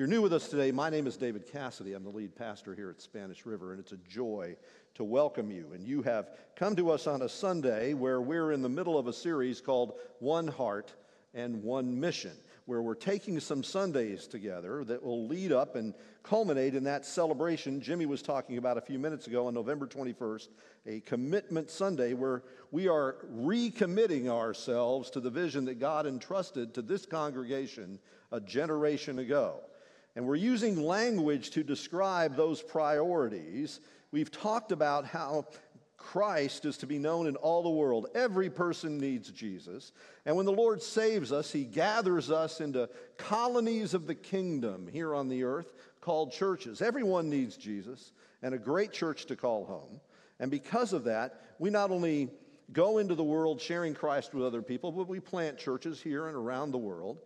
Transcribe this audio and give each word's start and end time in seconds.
you're 0.00 0.08
new 0.08 0.22
with 0.22 0.32
us 0.32 0.48
today, 0.48 0.72
my 0.72 0.88
name 0.88 1.06
is 1.06 1.18
David 1.18 1.46
Cassidy. 1.46 1.92
I'm 1.92 2.04
the 2.04 2.08
lead 2.08 2.34
pastor 2.34 2.74
here 2.74 2.88
at 2.88 3.02
Spanish 3.02 3.44
River, 3.44 3.72
and 3.72 3.78
it's 3.78 3.92
a 3.92 3.98
joy 3.98 4.56
to 4.94 5.04
welcome 5.04 5.50
you. 5.50 5.72
And 5.74 5.86
you 5.86 6.00
have 6.00 6.30
come 6.56 6.74
to 6.76 6.90
us 6.90 7.06
on 7.06 7.20
a 7.20 7.28
Sunday 7.28 7.92
where 7.92 8.22
we're 8.22 8.52
in 8.52 8.62
the 8.62 8.68
middle 8.70 8.98
of 8.98 9.08
a 9.08 9.12
series 9.12 9.60
called 9.60 9.98
One 10.18 10.48
Heart 10.48 10.94
and 11.34 11.62
One 11.62 12.00
Mission 12.00 12.32
where 12.64 12.80
we're 12.80 12.94
taking 12.94 13.38
some 13.40 13.62
Sundays 13.62 14.26
together 14.26 14.84
that 14.84 15.02
will 15.02 15.26
lead 15.26 15.52
up 15.52 15.76
and 15.76 15.92
culminate 16.22 16.74
in 16.74 16.84
that 16.84 17.04
celebration 17.04 17.82
Jimmy 17.82 18.06
was 18.06 18.22
talking 18.22 18.56
about 18.56 18.78
a 18.78 18.80
few 18.80 18.98
minutes 18.98 19.26
ago 19.26 19.48
on 19.48 19.54
November 19.54 19.86
21st, 19.86 20.48
a 20.86 21.00
commitment 21.00 21.68
Sunday 21.68 22.14
where 22.14 22.42
we 22.70 22.88
are 22.88 23.16
recommitting 23.34 24.28
ourselves 24.28 25.10
to 25.10 25.20
the 25.20 25.28
vision 25.28 25.66
that 25.66 25.78
God 25.78 26.06
entrusted 26.06 26.72
to 26.72 26.80
this 26.80 27.04
congregation 27.04 27.98
a 28.32 28.40
generation 28.40 29.18
ago. 29.18 29.60
And 30.16 30.26
we're 30.26 30.36
using 30.36 30.82
language 30.82 31.50
to 31.50 31.62
describe 31.62 32.36
those 32.36 32.62
priorities. 32.62 33.80
We've 34.10 34.30
talked 34.30 34.72
about 34.72 35.06
how 35.06 35.46
Christ 35.96 36.64
is 36.64 36.78
to 36.78 36.86
be 36.86 36.98
known 36.98 37.26
in 37.26 37.36
all 37.36 37.62
the 37.62 37.70
world. 37.70 38.08
Every 38.14 38.50
person 38.50 38.98
needs 38.98 39.30
Jesus. 39.30 39.92
And 40.24 40.34
when 40.34 40.46
the 40.46 40.52
Lord 40.52 40.82
saves 40.82 41.30
us, 41.30 41.52
He 41.52 41.64
gathers 41.64 42.30
us 42.30 42.60
into 42.60 42.88
colonies 43.18 43.94
of 43.94 44.06
the 44.06 44.14
kingdom 44.14 44.88
here 44.90 45.14
on 45.14 45.28
the 45.28 45.44
earth 45.44 45.72
called 46.00 46.32
churches. 46.32 46.82
Everyone 46.82 47.28
needs 47.28 47.56
Jesus 47.56 48.12
and 48.42 48.54
a 48.54 48.58
great 48.58 48.92
church 48.92 49.26
to 49.26 49.36
call 49.36 49.66
home. 49.66 50.00
And 50.40 50.50
because 50.50 50.92
of 50.92 51.04
that, 51.04 51.40
we 51.58 51.68
not 51.68 51.90
only 51.90 52.30
go 52.72 52.98
into 52.98 53.14
the 53.14 53.22
world 53.22 53.60
sharing 53.60 53.94
Christ 53.94 54.32
with 54.32 54.44
other 54.44 54.62
people, 54.62 54.90
but 54.90 55.06
we 55.06 55.20
plant 55.20 55.58
churches 55.58 56.00
here 56.00 56.28
and 56.28 56.36
around 56.36 56.70
the 56.70 56.78
world. 56.78 57.18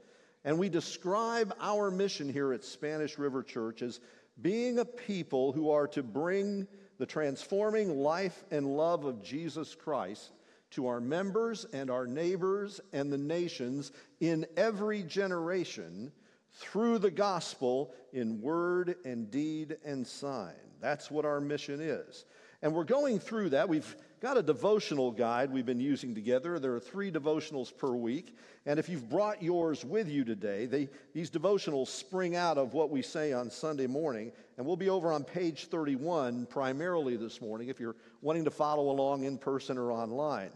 And 0.45 0.59
we 0.59 0.69
describe 0.69 1.55
our 1.61 1.91
mission 1.91 2.29
here 2.31 2.53
at 2.53 2.65
Spanish 2.65 3.19
River 3.19 3.43
Church 3.43 3.83
as 3.83 4.01
being 4.41 4.79
a 4.79 4.85
people 4.85 5.53
who 5.53 5.71
are 5.71 5.89
to 5.89 6.03
bring 6.03 6.67
the 6.99 7.07
transforming 7.07 7.99
life 7.99 8.45
and 8.51 8.77
love 8.77 9.05
of 9.05 9.23
Jesus 9.23 9.75
Christ 9.75 10.31
to 10.73 10.89
our 10.89 11.01
members 11.01 11.65
and 11.73 11.91
our 11.91 12.07
neighbors 12.07 12.81
and 12.93 13.13
the 13.13 13.19
nations 13.19 13.93
in 14.21 14.45
every 14.57 15.03
generation 15.03 16.13
through 16.53 16.99
the 16.99 17.11
gospel 17.11 17.95
in 18.13 18.41
word 18.41 18.97
and 19.05 19.31
deed 19.31 19.77
and 19.85 20.07
sign. 20.07 20.55
That's 20.81 21.11
what 21.11 21.25
our 21.25 21.41
mission 21.41 21.81
is. 21.81 22.25
And 22.61 22.75
we're 22.75 22.85
going 22.85 23.19
through 23.19 23.51
that. 23.51 23.69
We've 23.69 23.97
got 24.25 24.39
a 24.39 24.43
devotional 24.43 25.11
guide 25.11 25.53
we've 25.53 25.67
been 25.67 25.79
using 25.79 26.15
together. 26.15 26.59
There 26.59 26.75
are 26.75 26.81
three 26.81 27.13
devotionals 27.13 27.77
per 27.77 27.91
week. 27.91 28.35
And 28.65 28.79
if 28.79 28.89
you've 28.89 29.11
brought 29.11 29.43
yours 29.43 29.85
with 29.85 30.09
you 30.09 30.25
today, 30.25 30.65
they, 30.65 30.89
these 31.13 31.31
devotionals 31.31 31.89
spring 31.89 32.35
out 32.35 32.57
of 32.57 32.73
what 32.73 32.89
we 32.89 33.03
say 33.03 33.35
on 33.35 33.51
Sunday 33.51 33.87
morning. 33.87 34.33
And 34.57 34.67
we'll 34.67 34.79
be 34.79 34.89
over 34.89 35.13
on 35.13 35.25
page 35.25 35.67
31 35.67 36.47
primarily 36.47 37.17
this 37.17 37.43
morning 37.43 37.69
if 37.69 37.79
you're 37.79 37.97
wanting 38.23 38.47
to 38.47 38.51
follow 38.51 38.89
along 38.89 39.25
in 39.25 39.37
person 39.37 39.77
or 39.77 39.93
online. 39.93 40.53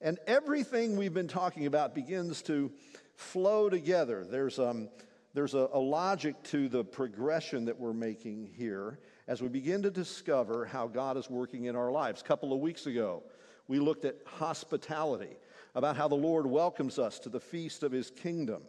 And 0.00 0.18
everything 0.26 0.96
we've 0.96 1.12
been 1.12 1.28
talking 1.28 1.66
about 1.66 1.94
begins 1.94 2.40
to 2.44 2.72
flow 3.14 3.68
together. 3.68 4.24
There's, 4.24 4.58
um, 4.58 4.88
there's 5.34 5.52
a, 5.52 5.68
a 5.74 5.78
logic 5.78 6.42
to 6.44 6.70
the 6.70 6.82
progression 6.82 7.66
that 7.66 7.78
we're 7.78 7.92
making 7.92 8.54
here 8.56 9.00
as 9.30 9.40
we 9.40 9.46
begin 9.46 9.80
to 9.80 9.92
discover 9.92 10.64
how 10.64 10.88
God 10.88 11.16
is 11.16 11.30
working 11.30 11.66
in 11.66 11.76
our 11.76 11.92
lives. 11.92 12.20
A 12.20 12.24
couple 12.24 12.52
of 12.52 12.58
weeks 12.58 12.86
ago, 12.86 13.22
we 13.68 13.78
looked 13.78 14.04
at 14.04 14.16
hospitality, 14.26 15.36
about 15.76 15.96
how 15.96 16.08
the 16.08 16.16
Lord 16.16 16.46
welcomes 16.46 16.98
us 16.98 17.20
to 17.20 17.28
the 17.28 17.38
feast 17.38 17.84
of 17.84 17.92
his 17.92 18.10
kingdom, 18.10 18.60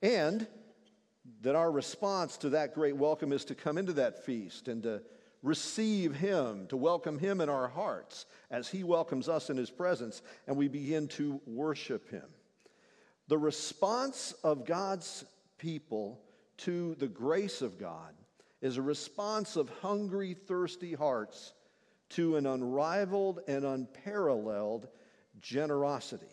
and 0.00 0.46
that 1.42 1.54
our 1.54 1.70
response 1.70 2.38
to 2.38 2.48
that 2.48 2.74
great 2.74 2.96
welcome 2.96 3.34
is 3.34 3.44
to 3.44 3.54
come 3.54 3.76
into 3.76 3.92
that 3.92 4.24
feast 4.24 4.68
and 4.68 4.82
to 4.84 5.02
receive 5.42 6.14
him, 6.14 6.66
to 6.68 6.76
welcome 6.78 7.18
him 7.18 7.42
in 7.42 7.50
our 7.50 7.68
hearts 7.68 8.24
as 8.50 8.66
he 8.66 8.84
welcomes 8.84 9.28
us 9.28 9.50
in 9.50 9.58
his 9.58 9.70
presence, 9.70 10.22
and 10.46 10.56
we 10.56 10.68
begin 10.68 11.06
to 11.08 11.38
worship 11.46 12.08
him. 12.08 12.24
The 13.28 13.36
response 13.36 14.32
of 14.42 14.64
God's 14.64 15.26
people 15.58 16.18
to 16.58 16.94
the 16.94 17.08
grace 17.08 17.60
of 17.60 17.78
God 17.78 18.14
is 18.60 18.76
a 18.76 18.82
response 18.82 19.56
of 19.56 19.68
hungry, 19.80 20.34
thirsty 20.34 20.94
hearts 20.94 21.52
to 22.10 22.36
an 22.36 22.46
unrivaled 22.46 23.40
and 23.46 23.64
unparalleled 23.64 24.88
generosity. 25.40 26.26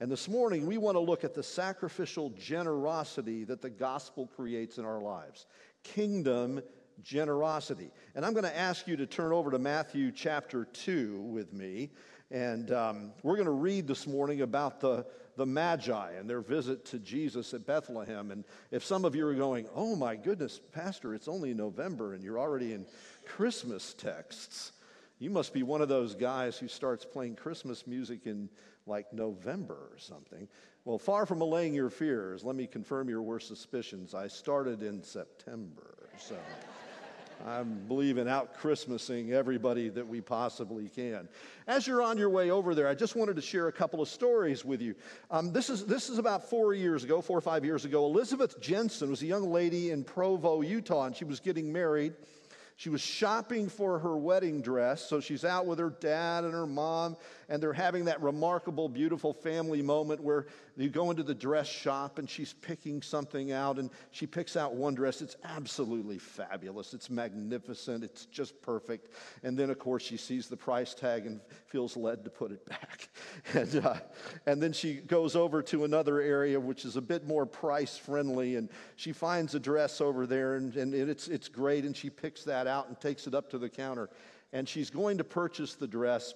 And 0.00 0.10
this 0.10 0.28
morning, 0.28 0.66
we 0.66 0.78
want 0.78 0.94
to 0.94 1.00
look 1.00 1.24
at 1.24 1.34
the 1.34 1.42
sacrificial 1.42 2.30
generosity 2.30 3.44
that 3.44 3.62
the 3.62 3.70
gospel 3.70 4.26
creates 4.26 4.78
in 4.78 4.84
our 4.84 5.00
lives 5.00 5.46
kingdom 5.84 6.60
generosity. 7.02 7.90
And 8.14 8.24
I'm 8.24 8.32
going 8.32 8.44
to 8.44 8.56
ask 8.56 8.86
you 8.86 8.96
to 8.96 9.06
turn 9.06 9.32
over 9.32 9.50
to 9.50 9.58
Matthew 9.58 10.10
chapter 10.12 10.64
2 10.64 11.20
with 11.20 11.52
me. 11.52 11.90
And 12.30 12.70
um, 12.72 13.12
we're 13.22 13.36
going 13.36 13.46
to 13.46 13.52
read 13.52 13.86
this 13.86 14.06
morning 14.06 14.42
about 14.42 14.80
the, 14.80 15.06
the 15.38 15.46
Magi 15.46 16.10
and 16.18 16.28
their 16.28 16.40
visit 16.40 16.84
to 16.86 16.98
Jesus 16.98 17.54
at 17.54 17.64
Bethlehem. 17.64 18.32
And 18.32 18.44
if 18.72 18.84
some 18.84 19.04
of 19.04 19.14
you 19.14 19.26
are 19.28 19.34
going, 19.34 19.68
oh 19.72 19.94
my 19.94 20.16
goodness, 20.16 20.60
Pastor, 20.72 21.14
it's 21.14 21.28
only 21.28 21.54
November 21.54 22.12
and 22.12 22.24
you're 22.24 22.40
already 22.40 22.72
in 22.72 22.84
Christmas 23.24 23.94
texts, 23.94 24.72
you 25.20 25.30
must 25.30 25.54
be 25.54 25.62
one 25.62 25.80
of 25.80 25.88
those 25.88 26.16
guys 26.16 26.58
who 26.58 26.66
starts 26.66 27.04
playing 27.04 27.36
Christmas 27.36 27.86
music 27.86 28.26
in 28.26 28.50
like 28.84 29.12
November 29.12 29.88
or 29.92 29.98
something. 29.98 30.48
Well, 30.84 30.98
far 30.98 31.24
from 31.24 31.40
allaying 31.40 31.72
your 31.72 31.90
fears, 31.90 32.42
let 32.42 32.56
me 32.56 32.66
confirm 32.66 33.08
your 33.08 33.22
worst 33.22 33.46
suspicions. 33.46 34.14
I 34.14 34.26
started 34.26 34.82
in 34.82 35.02
September. 35.04 36.08
So. 36.18 36.36
I'm 37.46 37.86
believing 37.86 38.28
out 38.28 38.58
Christmasing 38.60 39.30
everybody 39.30 39.88
that 39.90 40.06
we 40.06 40.20
possibly 40.20 40.88
can. 40.88 41.28
As 41.66 41.86
you're 41.86 42.02
on 42.02 42.18
your 42.18 42.30
way 42.30 42.50
over 42.50 42.74
there, 42.74 42.88
I 42.88 42.94
just 42.94 43.14
wanted 43.14 43.36
to 43.36 43.42
share 43.42 43.68
a 43.68 43.72
couple 43.72 44.00
of 44.00 44.08
stories 44.08 44.64
with 44.64 44.82
you. 44.82 44.94
Um, 45.30 45.52
this, 45.52 45.70
is, 45.70 45.86
this 45.86 46.08
is 46.08 46.18
about 46.18 46.48
four 46.48 46.74
years 46.74 47.04
ago, 47.04 47.20
four 47.20 47.38
or 47.38 47.42
five 47.42 47.64
years 47.64 47.84
ago. 47.84 48.06
Elizabeth 48.06 48.60
Jensen 48.60 49.10
was 49.10 49.22
a 49.22 49.26
young 49.26 49.50
lady 49.52 49.90
in 49.90 50.04
Provo, 50.04 50.62
Utah, 50.62 51.04
and 51.04 51.16
she 51.16 51.24
was 51.24 51.40
getting 51.40 51.72
married. 51.72 52.14
She 52.76 52.90
was 52.90 53.00
shopping 53.00 53.68
for 53.68 53.98
her 53.98 54.16
wedding 54.16 54.60
dress, 54.60 55.04
so 55.08 55.18
she's 55.18 55.44
out 55.44 55.66
with 55.66 55.80
her 55.80 55.90
dad 55.90 56.44
and 56.44 56.52
her 56.52 56.66
mom, 56.66 57.16
and 57.48 57.62
they're 57.62 57.72
having 57.72 58.04
that 58.04 58.20
remarkable, 58.20 58.88
beautiful 58.88 59.32
family 59.32 59.80
moment 59.80 60.22
where 60.22 60.46
you 60.76 60.90
go 60.90 61.10
into 61.10 61.22
the 61.22 61.34
dress 61.34 61.66
shop 61.66 62.18
and 62.18 62.28
she's 62.28 62.52
picking 62.52 63.00
something 63.00 63.52
out, 63.52 63.78
and 63.78 63.90
she 64.10 64.26
picks 64.26 64.56
out 64.56 64.74
one 64.74 64.94
dress. 64.94 65.22
It's 65.22 65.36
absolutely 65.44 66.18
fabulous. 66.18 66.92
It's 66.92 67.08
magnificent. 67.08 68.04
It's 68.04 68.26
just 68.26 68.60
perfect. 68.60 69.14
And 69.42 69.58
then, 69.58 69.70
of 69.70 69.78
course, 69.78 70.02
she 70.02 70.16
sees 70.16 70.48
the 70.48 70.56
price 70.56 70.94
tag 70.94 71.26
and 71.26 71.40
feels 71.66 71.96
led 71.96 72.22
to 72.24 72.30
put 72.30 72.52
it 72.52 72.64
back. 72.66 73.08
And, 73.54 73.84
uh, 73.84 73.94
and 74.46 74.62
then 74.62 74.72
she 74.72 74.94
goes 74.94 75.34
over 75.34 75.62
to 75.62 75.84
another 75.84 76.20
area 76.20 76.60
which 76.60 76.84
is 76.84 76.96
a 76.96 77.00
bit 77.00 77.26
more 77.26 77.46
price 77.46 77.96
friendly, 77.96 78.56
and 78.56 78.68
she 78.96 79.12
finds 79.12 79.54
a 79.54 79.60
dress 79.60 80.00
over 80.00 80.26
there, 80.26 80.56
and, 80.56 80.74
and 80.76 80.92
it's, 80.92 81.28
it's 81.28 81.48
great, 81.48 81.84
and 81.84 81.96
she 81.96 82.10
picks 82.10 82.44
that 82.44 82.66
out 82.66 82.88
and 82.88 83.00
takes 83.00 83.26
it 83.26 83.34
up 83.34 83.48
to 83.50 83.58
the 83.58 83.68
counter. 83.68 84.10
And 84.52 84.68
she's 84.68 84.90
going 84.90 85.18
to 85.18 85.24
purchase 85.24 85.74
the 85.74 85.86
dress. 85.86 86.34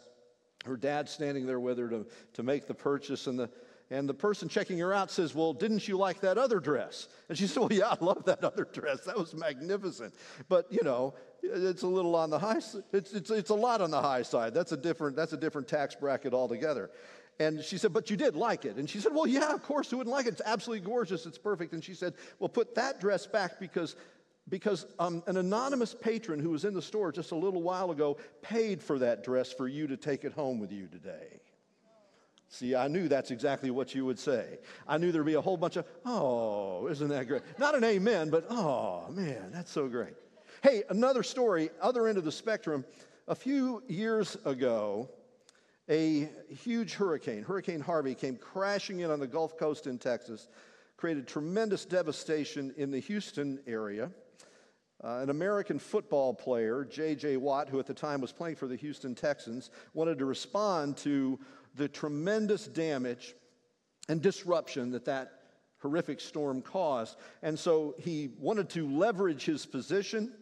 Her 0.64 0.76
dad 0.76 1.08
standing 1.08 1.46
there 1.46 1.60
with 1.60 1.78
her 1.78 1.88
to, 1.88 2.06
to 2.34 2.42
make 2.42 2.66
the 2.66 2.74
purchase, 2.74 3.26
and 3.26 3.38
the 3.38 3.50
and 3.92 4.08
the 4.08 4.14
person 4.14 4.48
checking 4.48 4.78
her 4.78 4.94
out 4.94 5.10
says, 5.10 5.34
Well, 5.34 5.52
didn't 5.52 5.86
you 5.86 5.98
like 5.98 6.20
that 6.20 6.38
other 6.38 6.60
dress? 6.60 7.08
And 7.28 7.36
she 7.36 7.46
said, 7.46 7.60
Well, 7.60 7.72
yeah, 7.72 7.88
I 7.88 8.02
love 8.02 8.24
that 8.24 8.42
other 8.42 8.64
dress. 8.64 9.00
That 9.04 9.18
was 9.18 9.34
magnificent. 9.34 10.14
But, 10.48 10.66
you 10.72 10.82
know, 10.82 11.14
it's 11.42 11.82
a 11.82 11.86
little 11.86 12.16
on 12.16 12.30
the 12.30 12.38
high 12.38 12.60
side. 12.60 12.84
It's, 12.92 13.12
it's, 13.12 13.30
it's 13.30 13.50
a 13.50 13.54
lot 13.54 13.82
on 13.82 13.90
the 13.90 14.00
high 14.00 14.22
side. 14.22 14.54
That's 14.54 14.72
a 14.72 14.78
different, 14.78 15.14
that's 15.14 15.34
a 15.34 15.36
different 15.36 15.68
tax 15.68 15.94
bracket 15.94 16.32
altogether. 16.32 16.90
And 17.38 17.62
she 17.62 17.76
said, 17.76 17.92
But 17.92 18.08
you 18.08 18.16
did 18.16 18.34
like 18.34 18.64
it. 18.64 18.76
And 18.76 18.88
she 18.88 18.98
said, 18.98 19.12
Well, 19.12 19.26
yeah, 19.26 19.52
of 19.52 19.62
course, 19.62 19.90
who 19.90 19.98
wouldn't 19.98 20.14
like 20.14 20.24
it? 20.24 20.30
It's 20.30 20.42
absolutely 20.42 20.86
gorgeous. 20.86 21.26
It's 21.26 21.38
perfect. 21.38 21.74
And 21.74 21.84
she 21.84 21.92
said, 21.92 22.14
Well, 22.38 22.48
put 22.48 22.74
that 22.76 22.98
dress 22.98 23.26
back 23.26 23.60
because 23.60 23.94
because 24.48 24.86
um, 24.98 25.22
an 25.26 25.36
anonymous 25.36 25.94
patron 25.94 26.38
who 26.40 26.50
was 26.50 26.64
in 26.64 26.74
the 26.74 26.82
store 26.82 27.12
just 27.12 27.30
a 27.32 27.36
little 27.36 27.62
while 27.62 27.90
ago 27.90 28.16
paid 28.42 28.82
for 28.82 28.98
that 28.98 29.24
dress 29.24 29.52
for 29.52 29.68
you 29.68 29.86
to 29.86 29.96
take 29.96 30.24
it 30.24 30.32
home 30.32 30.58
with 30.58 30.72
you 30.72 30.86
today. 30.88 31.40
See, 32.48 32.74
I 32.74 32.86
knew 32.86 33.08
that's 33.08 33.30
exactly 33.30 33.70
what 33.70 33.94
you 33.94 34.04
would 34.04 34.18
say. 34.18 34.58
I 34.86 34.98
knew 34.98 35.10
there'd 35.10 35.24
be 35.24 35.34
a 35.34 35.40
whole 35.40 35.56
bunch 35.56 35.76
of, 35.76 35.86
oh, 36.04 36.86
isn't 36.88 37.08
that 37.08 37.26
great? 37.26 37.42
Not 37.58 37.74
an 37.74 37.82
amen, 37.82 38.28
but 38.28 38.44
oh, 38.50 39.06
man, 39.08 39.50
that's 39.52 39.70
so 39.70 39.88
great. 39.88 40.12
Hey, 40.62 40.82
another 40.90 41.22
story, 41.22 41.70
other 41.80 42.08
end 42.08 42.18
of 42.18 42.24
the 42.24 42.32
spectrum. 42.32 42.84
A 43.26 43.34
few 43.34 43.82
years 43.88 44.36
ago, 44.44 45.08
a 45.88 46.28
huge 46.50 46.92
hurricane, 46.94 47.42
Hurricane 47.42 47.80
Harvey, 47.80 48.14
came 48.14 48.36
crashing 48.36 49.00
in 49.00 49.10
on 49.10 49.18
the 49.18 49.26
Gulf 49.26 49.56
Coast 49.56 49.86
in 49.86 49.98
Texas, 49.98 50.48
created 50.98 51.26
tremendous 51.26 51.86
devastation 51.86 52.74
in 52.76 52.90
the 52.90 53.00
Houston 53.00 53.60
area. 53.66 54.10
Uh, 55.04 55.18
an 55.18 55.30
American 55.30 55.78
football 55.78 56.32
player, 56.32 56.84
J.J. 56.84 57.36
Watt, 57.38 57.68
who 57.68 57.80
at 57.80 57.86
the 57.86 57.94
time 57.94 58.20
was 58.20 58.30
playing 58.30 58.54
for 58.54 58.68
the 58.68 58.76
Houston 58.76 59.14
Texans, 59.16 59.70
wanted 59.94 60.18
to 60.20 60.24
respond 60.24 60.96
to 60.98 61.40
the 61.74 61.88
tremendous 61.88 62.68
damage 62.68 63.34
and 64.08 64.22
disruption 64.22 64.92
that 64.92 65.04
that 65.06 65.40
horrific 65.78 66.20
storm 66.20 66.62
caused. 66.62 67.16
And 67.42 67.58
so 67.58 67.96
he 67.98 68.30
wanted 68.38 68.68
to 68.70 68.88
leverage 68.88 69.44
his 69.44 69.66
position 69.66 70.32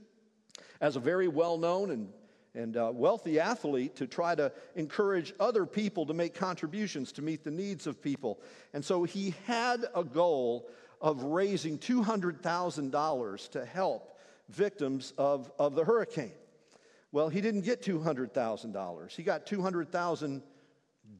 as 0.80 0.96
a 0.96 1.00
very 1.00 1.28
well 1.28 1.56
known 1.56 1.90
and 1.90 2.12
and 2.54 2.76
uh, 2.76 2.90
wealthy 2.92 3.38
athlete 3.38 3.94
to 3.96 4.06
try 4.06 4.34
to 4.34 4.52
encourage 4.74 5.32
other 5.38 5.64
people 5.64 6.06
to 6.06 6.14
make 6.14 6.34
contributions 6.34 7.12
to 7.12 7.22
meet 7.22 7.44
the 7.44 7.50
needs 7.50 7.86
of 7.86 8.02
people. 8.02 8.40
And 8.74 8.84
so 8.84 9.04
he 9.04 9.34
had 9.46 9.84
a 9.94 10.02
goal 10.02 10.68
of 11.00 11.22
raising 11.22 11.78
$200,000 11.78 13.50
to 13.50 13.64
help 13.64 14.18
victims 14.50 15.12
of, 15.18 15.50
of 15.58 15.74
the 15.74 15.84
hurricane. 15.84 16.32
Well, 17.12 17.28
he 17.28 17.40
didn't 17.40 17.62
get 17.62 17.82
$200,000. 17.82 19.10
He 19.10 19.22
got 19.22 19.46
200,000 19.46 20.42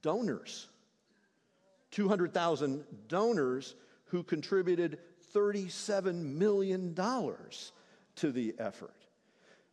donors. 0.03 0.69
200,000 1.91 2.85
donors 3.09 3.75
who 4.07 4.23
contributed 4.23 4.99
$37 5.35 6.15
million 6.15 6.95
to 6.95 8.33
the 8.33 8.55
effort. 8.59 8.95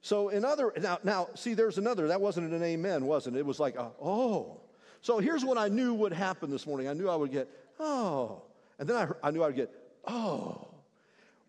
So, 0.01 0.29
in 0.29 0.45
other, 0.45 0.71
now, 0.79 0.99
now, 1.03 1.27
see, 1.35 1.53
there's 1.53 1.77
another. 1.77 2.07
That 2.07 2.21
wasn't 2.21 2.53
an 2.53 2.63
amen, 2.63 3.05
wasn't 3.05 3.35
it? 3.35 3.39
It 3.39 3.45
was 3.45 3.59
like, 3.59 3.75
a, 3.75 3.91
oh. 4.01 4.61
So, 5.01 5.19
here's 5.19 5.43
what 5.43 5.57
I 5.57 5.67
knew 5.67 5.93
would 5.95 6.13
happen 6.13 6.49
this 6.49 6.65
morning. 6.65 6.87
I 6.87 6.93
knew 6.93 7.09
I 7.09 7.15
would 7.15 7.31
get, 7.31 7.49
oh. 7.79 8.43
And 8.79 8.87
then 8.87 8.95
I, 8.95 9.27
I 9.27 9.31
knew 9.31 9.43
I 9.43 9.47
would 9.47 9.55
get, 9.55 9.71
oh. 10.07 10.67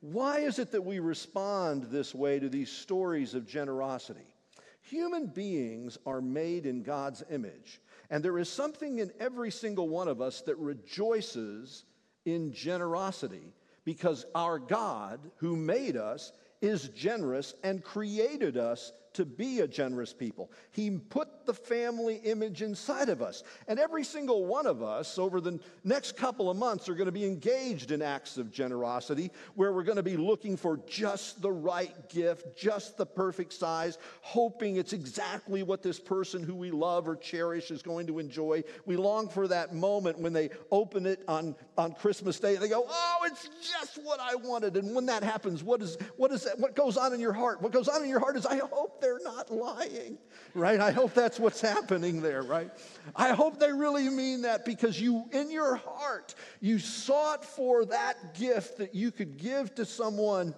Why 0.00 0.41
is 0.41 0.59
it 0.59 0.71
that 0.73 0.85
we 0.85 1.00
respond 1.00 1.85
this 1.85 2.15
way 2.15 2.39
to 2.39 2.49
these 2.49 2.71
stories 2.71 3.35
of 3.35 3.47
generosity? 3.47 4.35
Human 4.83 5.27
beings 5.27 5.99
are 6.06 6.21
made 6.21 6.67
in 6.67 6.83
God's 6.83 7.23
image, 7.31 7.81
and 8.11 8.25
there 8.25 8.39
is 8.39 8.49
something 8.49 9.00
in 9.00 9.12
every 9.19 9.50
single 9.50 9.89
one 9.89 10.09
of 10.09 10.23
us 10.23 10.41
that 10.43 10.56
rejoices 10.56 11.85
in 12.25 12.53
generosity 12.53 13.53
because 13.85 14.25
our 14.35 14.59
God, 14.59 15.21
who 15.37 15.56
made 15.56 15.97
us, 15.97 16.33
is 16.61 16.89
generous 16.91 17.55
and 17.62 17.83
created 17.83 18.56
us 18.56 18.93
to 19.19 19.25
be 19.25 19.59
a 19.61 19.67
generous 19.67 20.12
people. 20.12 20.49
He 20.70 20.91
put 20.91 21.44
the 21.44 21.53
family 21.53 22.20
image 22.23 22.62
inside 22.62 23.09
of 23.09 23.20
us. 23.20 23.43
And 23.67 23.81
every 23.81 24.05
single 24.05 24.44
one 24.44 24.65
of 24.65 24.81
us 24.81 25.19
over 25.19 25.41
the 25.41 25.59
next 25.82 26.17
couple 26.17 26.49
of 26.49 26.56
months 26.56 26.88
are 26.88 26.94
going 26.94 27.06
to 27.06 27.12
be 27.12 27.25
engaged 27.25 27.91
in 27.91 28.00
acts 28.00 28.37
of 28.37 28.53
generosity 28.53 29.32
where 29.56 29.73
we're 29.73 29.82
going 29.82 29.97
to 29.97 30.05
be 30.05 30.17
looking 30.17 30.56
for 30.56 30.76
just 30.87 31.43
the 31.43 31.50
right 31.50 32.09
gift, 32.09 32.56
just 32.56 32.97
the 32.97 33.05
perfect 33.05 33.53
size, 33.53 33.99
hoping 34.20 34.76
it's 34.76 34.93
exactly 34.93 35.64
what 35.64 35.82
this 35.82 35.99
person 35.99 36.41
who 36.41 36.55
we 36.55 36.71
love 36.71 37.09
or 37.09 37.17
cherish 37.17 37.73
is 37.73 37.82
going 37.82 38.06
to 38.06 38.21
enjoy. 38.21 38.62
We 38.87 38.97
long 38.97 39.29
for 39.29 39.49
that 39.49 39.75
moment 39.75 40.21
when 40.21 40.32
they 40.32 40.50
open 40.71 41.06
it 41.06 41.25
on, 41.26 41.56
on 41.76 41.93
Christmas 41.94 42.38
Day 42.38 42.55
and 42.55 42.62
they 42.62 42.69
go, 42.69 42.85
Oh, 42.88 43.17
it's 43.26 43.49
just 43.69 43.99
what 44.05 44.21
I 44.21 44.37
wanted. 44.37 44.76
And 44.76 44.94
when 44.94 45.06
that 45.06 45.25
happens, 45.25 45.64
what 45.64 45.82
is 45.82 45.99
what 46.17 46.31
is 46.31 46.44
that, 46.44 46.61
what 46.61 46.76
goes 46.76 46.97
on 46.97 47.12
in 47.12 47.19
your 47.19 47.32
heart? 47.32 47.61
What 47.61 47.73
goes 47.73 47.88
on 47.88 48.05
in 48.05 48.09
your 48.09 48.21
heart 48.21 48.37
is 48.37 48.47
I 48.47 48.59
hope 48.59 49.00
they're 49.08 49.32
not 49.32 49.50
lying, 49.50 50.19
right? 50.55 50.81
I 50.81 50.90
hope 50.90 51.14
that's 51.14 51.40
what's 51.40 51.62
happening 51.62 52.20
there, 52.20 52.43
right? 52.43 52.70
I 53.16 53.31
hope 53.32 53.58
they 53.58 53.72
really 53.72 54.08
mean 54.10 54.43
that 54.43 54.66
because 54.66 55.00
you, 55.00 55.25
in 55.32 55.50
your 55.50 55.76
heart, 55.76 56.34
you 56.60 56.78
sought 56.78 57.44
for 57.44 57.87
that 57.87 58.34
gift 58.34 58.78
that 58.78 58.94
you 58.94 59.10
could 59.10 59.38
give 59.38 59.75
to 59.76 59.87
someone 59.87 60.55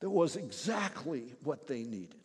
that 0.00 0.10
was 0.10 0.34
exactly 0.34 1.34
what 1.44 1.68
they 1.68 1.84
needed. 1.84 2.16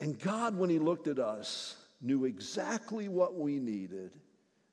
And 0.00 0.18
God, 0.18 0.56
when 0.56 0.70
He 0.70 0.80
looked 0.80 1.06
at 1.06 1.20
us, 1.20 1.76
knew 2.00 2.24
exactly 2.24 3.08
what 3.08 3.38
we 3.38 3.60
needed 3.60 4.10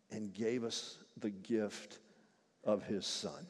and 0.10 0.34
gave 0.34 0.64
us 0.64 0.98
the 1.20 1.30
gift 1.30 2.00
of 2.64 2.84
His 2.84 3.06
Son. 3.06 3.46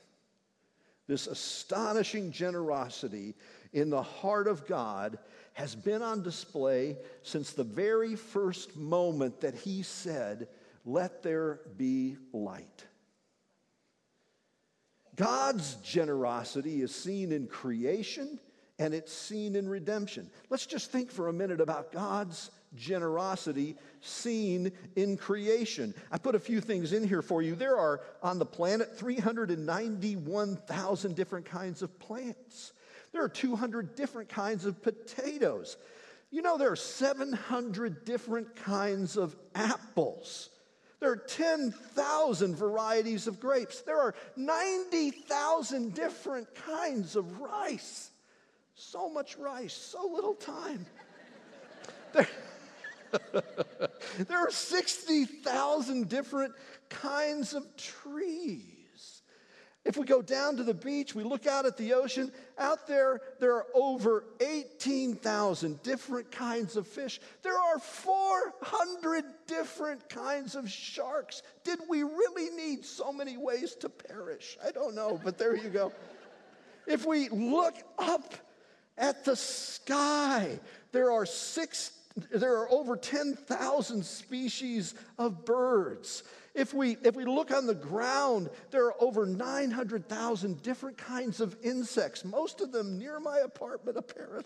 This 1.08 1.28
astonishing 1.28 2.32
generosity 2.32 3.36
in 3.74 3.90
the 3.90 4.02
heart 4.02 4.48
of 4.48 4.68
God 4.68 5.18
has 5.54 5.74
been 5.74 6.02
on 6.02 6.22
display 6.22 6.98
since 7.24 7.52
the 7.52 7.64
very 7.64 8.16
first 8.16 8.76
moment 8.76 9.42
that 9.42 9.56
He 9.56 9.84
said, 9.84 10.48
Let 10.86 11.24
there 11.24 11.62
be 11.78 12.18
light. 12.34 12.86
God's 15.16 15.76
generosity 15.76 16.82
is 16.82 16.94
seen 16.94 17.32
in 17.32 17.48
creation 17.48 18.40
and 18.80 18.94
it's 18.94 19.12
seen 19.12 19.56
in 19.56 19.68
redemption. 19.68 20.30
Let's 20.50 20.68
just 20.68 20.92
think 20.92 21.12
for 21.12 21.28
a 21.28 21.34
minute 21.34 21.60
about 21.60 21.92
God's 21.92 22.52
generosity 22.76 23.76
seen 24.02 24.72
in 24.96 25.18
creation. 25.18 25.94
I 26.12 26.18
put 26.18 26.34
a 26.36 26.40
few 26.40 26.62
things 26.62 26.94
in 26.94 27.06
here 27.08 27.22
for 27.22 27.42
you. 27.42 27.56
There 27.56 27.78
are 27.78 28.02
on 28.22 28.40
the 28.40 28.46
planet 28.46 28.98
391,000 28.98 31.16
different 31.16 31.46
kinds 31.46 31.82
of 31.82 31.98
plants. 32.00 32.74
There 33.12 33.24
are 33.24 33.30
200 33.30 33.96
different 33.96 34.30
kinds 34.30 34.66
of 34.66 34.82
potatoes. 34.82 35.78
You 36.30 36.42
know, 36.42 36.58
there 36.58 36.72
are 36.72 36.76
700 36.76 38.06
different 38.06 38.56
kinds 38.56 39.18
of 39.18 39.36
apples. 39.56 40.50
There 41.00 41.12
are 41.12 41.18
10,000 41.18 42.56
varieties 42.56 43.28
of 43.28 43.40
grapes. 43.40 43.82
There 43.82 44.00
are 44.00 44.16
90,000 44.36 45.94
different 45.94 46.54
kinds 46.56 47.16
of 47.16 47.40
rice. 47.40 48.10
So 48.74 49.10
much 49.10 49.38
rice, 49.38 49.74
so 49.74 50.08
little 50.08 50.36
time. 50.36 50.86
There, 52.14 52.26
there 54.28 54.38
are 54.38 54.52
60,000 54.52 56.10
different 56.10 56.54
kinds 56.90 57.54
of 57.54 57.64
trees. 57.76 58.64
If 59.88 59.96
we 59.96 60.06
go 60.06 60.22
down 60.22 60.58
to 60.58 60.64
the 60.64 60.74
beach, 60.74 61.16
we 61.16 61.24
look 61.24 61.48
out 61.48 61.66
at 61.66 61.78
the 61.78 61.94
ocean, 61.94 62.34
out 62.58 62.88
there, 62.88 63.22
there 63.40 63.54
are 63.56 63.68
over 63.74 64.26
18,000 64.42 65.82
different 65.82 66.30
kinds 66.30 66.76
of 66.76 66.86
fish. 66.86 67.22
There 67.42 67.58
are 67.58 67.80
400 67.80 69.24
different 69.48 70.10
kinds 70.10 70.56
of 70.56 70.70
sharks. 70.70 71.42
Did 71.64 71.80
we 71.88 72.04
really 72.04 72.50
need 72.50 72.84
so 72.84 73.14
many 73.14 73.38
ways 73.38 73.76
to 73.76 73.88
perish? 73.88 74.58
I 74.66 74.72
don't 74.72 74.94
know, 74.94 75.22
but 75.24 75.38
there 75.38 75.56
you 75.56 75.70
go. 75.70 75.94
If 76.86 77.06
we 77.06 77.30
look 77.30 77.78
up 77.98 78.34
at 78.98 79.24
the 79.24 79.38
sky, 79.38 80.60
there 80.92 81.12
are 81.12 81.26
six 81.26 81.92
there 82.32 82.58
are 82.58 82.72
over 82.72 82.98
10,000 82.98 84.06
species 84.06 84.96
of 85.18 85.46
birds. 85.46 86.24
If 86.54 86.74
we, 86.74 86.98
if 87.04 87.16
we 87.16 87.26
look 87.26 87.52
on 87.52 87.68
the 87.68 87.76
ground, 87.76 88.50
there 88.72 88.86
are 88.86 88.96
over 89.00 89.26
900,000 89.26 90.64
different 90.64 90.98
kinds 90.98 91.40
of 91.40 91.56
insects, 91.64 92.26
most 92.26 92.62
of 92.62 92.72
them 92.72 92.98
near 92.98 93.20
my 93.20 93.40
apartment, 93.40 93.98
apparently. 93.98 94.44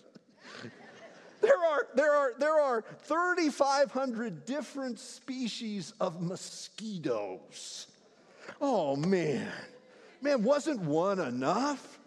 there, 1.40 1.58
are, 1.58 1.86
there, 1.94 2.12
are, 2.12 2.32
there 2.38 2.60
are 2.60 2.84
3,500 3.04 4.44
different 4.44 4.98
species 4.98 5.94
of 6.00 6.20
mosquitoes. 6.20 7.86
Oh, 8.60 8.96
man. 8.96 9.48
Man, 10.20 10.42
wasn't 10.42 10.80
one 10.80 11.18
enough? 11.18 11.98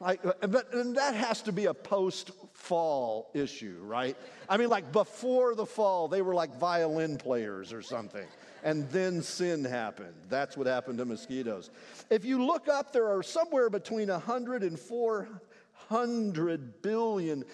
Uh, 0.00 0.16
but 0.48 0.72
and 0.74 0.96
that 0.96 1.14
has 1.14 1.40
to 1.42 1.52
be 1.52 1.66
a 1.66 1.74
post 1.74 2.32
fall 2.64 3.30
issue, 3.34 3.78
right? 3.82 4.16
I 4.48 4.56
mean, 4.56 4.70
like 4.70 4.90
before 4.90 5.54
the 5.54 5.66
fall, 5.66 6.08
they 6.08 6.22
were 6.22 6.34
like 6.34 6.56
violin 6.56 7.18
players 7.18 7.72
or 7.72 7.82
something 7.82 8.26
and 8.64 8.90
then 8.90 9.22
sin 9.22 9.64
happened. 9.64 10.14
That's 10.28 10.56
what 10.56 10.66
happened 10.66 10.98
to 10.98 11.04
mosquitoes. 11.04 11.70
If 12.10 12.24
you 12.24 12.44
look 12.44 12.66
up, 12.66 12.92
there 12.92 13.14
are 13.14 13.22
somewhere 13.22 13.68
between 13.68 14.08
100 14.08 14.62
and 14.62 14.80
400 14.80 16.82
billion 16.82 17.44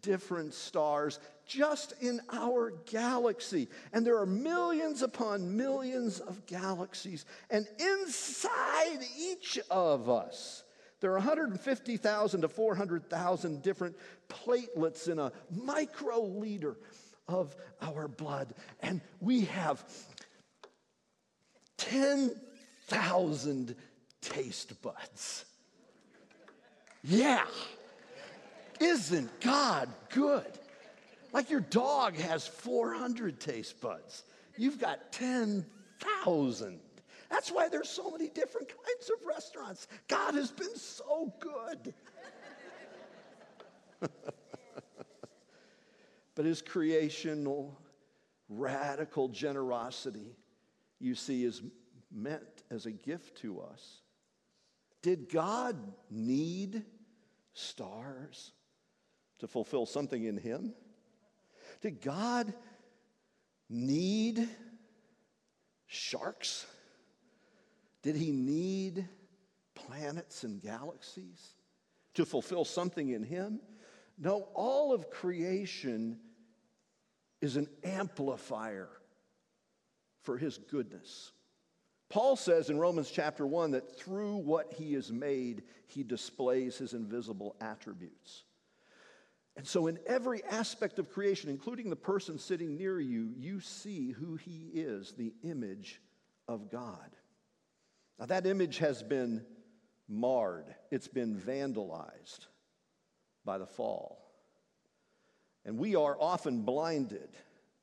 different 0.00 0.54
stars 0.54 1.18
just 1.44 1.92
in 2.00 2.20
our 2.32 2.72
galaxy. 2.86 3.68
And 3.92 4.06
there 4.06 4.18
are 4.18 4.26
millions 4.26 5.02
upon 5.02 5.56
millions 5.56 6.20
of 6.20 6.46
galaxies. 6.46 7.24
And 7.50 7.66
inside 7.80 9.00
each 9.18 9.58
of 9.70 10.08
us, 10.08 10.62
there 11.00 11.10
are 11.12 11.18
150,000 11.18 12.42
to 12.42 12.48
400,000 12.48 13.62
different 13.62 13.96
platelets 14.28 15.08
in 15.08 15.18
a 15.18 15.32
microliter 15.54 16.76
of 17.26 17.56
our 17.80 18.06
blood. 18.06 18.52
And 18.80 19.00
we 19.20 19.46
have 19.46 19.82
10,000 21.78 23.74
taste 24.20 24.82
buds. 24.82 25.46
Yeah. 27.02 27.46
Isn't 28.78 29.40
God 29.40 29.88
good? 30.10 30.46
Like 31.32 31.48
your 31.50 31.60
dog 31.60 32.16
has 32.16 32.46
400 32.46 33.40
taste 33.40 33.80
buds. 33.80 34.24
You've 34.56 34.78
got 34.80 35.12
10,000. 35.12 36.80
That's 37.30 37.50
why 37.50 37.68
there's 37.68 37.88
so 37.88 38.10
many 38.10 38.28
different 38.28 38.68
kinds 38.68 39.10
of 39.10 39.24
restaurants. 39.26 39.86
God 40.08 40.34
has 40.34 40.50
been 40.50 40.76
so 40.76 41.32
good. 41.38 41.94
but 46.34 46.44
his 46.44 46.60
creational, 46.60 47.78
radical 48.48 49.28
generosity 49.28 50.36
you 50.98 51.14
see 51.14 51.44
is 51.44 51.62
meant 52.12 52.64
as 52.70 52.86
a 52.86 52.90
gift 52.90 53.38
to 53.38 53.60
us. 53.60 54.00
Did 55.02 55.30
God 55.30 55.76
need 56.10 56.84
stars 57.54 58.52
to 59.38 59.46
fulfill 59.46 59.86
something 59.86 60.24
in 60.24 60.36
Him? 60.36 60.74
Did 61.80 62.02
God 62.02 62.52
need 63.68 64.48
sharks? 65.86 66.66
Did 68.02 68.16
He 68.16 68.30
need 68.32 69.08
planets 69.74 70.44
and 70.44 70.60
galaxies 70.60 71.54
to 72.14 72.24
fulfill 72.24 72.64
something 72.64 73.10
in 73.10 73.22
Him? 73.22 73.60
No, 74.18 74.48
all 74.54 74.92
of 74.92 75.10
creation 75.10 76.18
is 77.40 77.56
an 77.56 77.68
amplifier 77.84 78.88
for 80.22 80.36
His 80.36 80.58
goodness. 80.58 81.32
Paul 82.10 82.34
says 82.34 82.70
in 82.70 82.78
Romans 82.78 83.08
chapter 83.08 83.46
1 83.46 83.70
that 83.70 83.96
through 83.96 84.36
what 84.38 84.72
he 84.72 84.94
has 84.94 85.12
made, 85.12 85.62
he 85.86 86.02
displays 86.02 86.76
his 86.76 86.92
invisible 86.92 87.54
attributes. 87.60 88.42
And 89.56 89.66
so, 89.66 89.86
in 89.86 89.98
every 90.06 90.42
aspect 90.44 90.98
of 90.98 91.10
creation, 91.10 91.50
including 91.50 91.88
the 91.88 91.96
person 91.96 92.38
sitting 92.38 92.76
near 92.76 92.98
you, 93.00 93.32
you 93.36 93.60
see 93.60 94.10
who 94.10 94.34
he 94.34 94.70
is 94.74 95.12
the 95.12 95.32
image 95.44 96.00
of 96.48 96.68
God. 96.68 97.16
Now, 98.20 98.26
that 98.26 98.46
image 98.46 98.78
has 98.78 99.02
been 99.02 99.42
marred, 100.06 100.66
it's 100.90 101.08
been 101.08 101.34
vandalized 101.34 102.46
by 103.46 103.56
the 103.56 103.66
fall. 103.66 104.30
And 105.64 105.78
we 105.78 105.96
are 105.96 106.18
often 106.20 106.60
blinded 106.62 107.30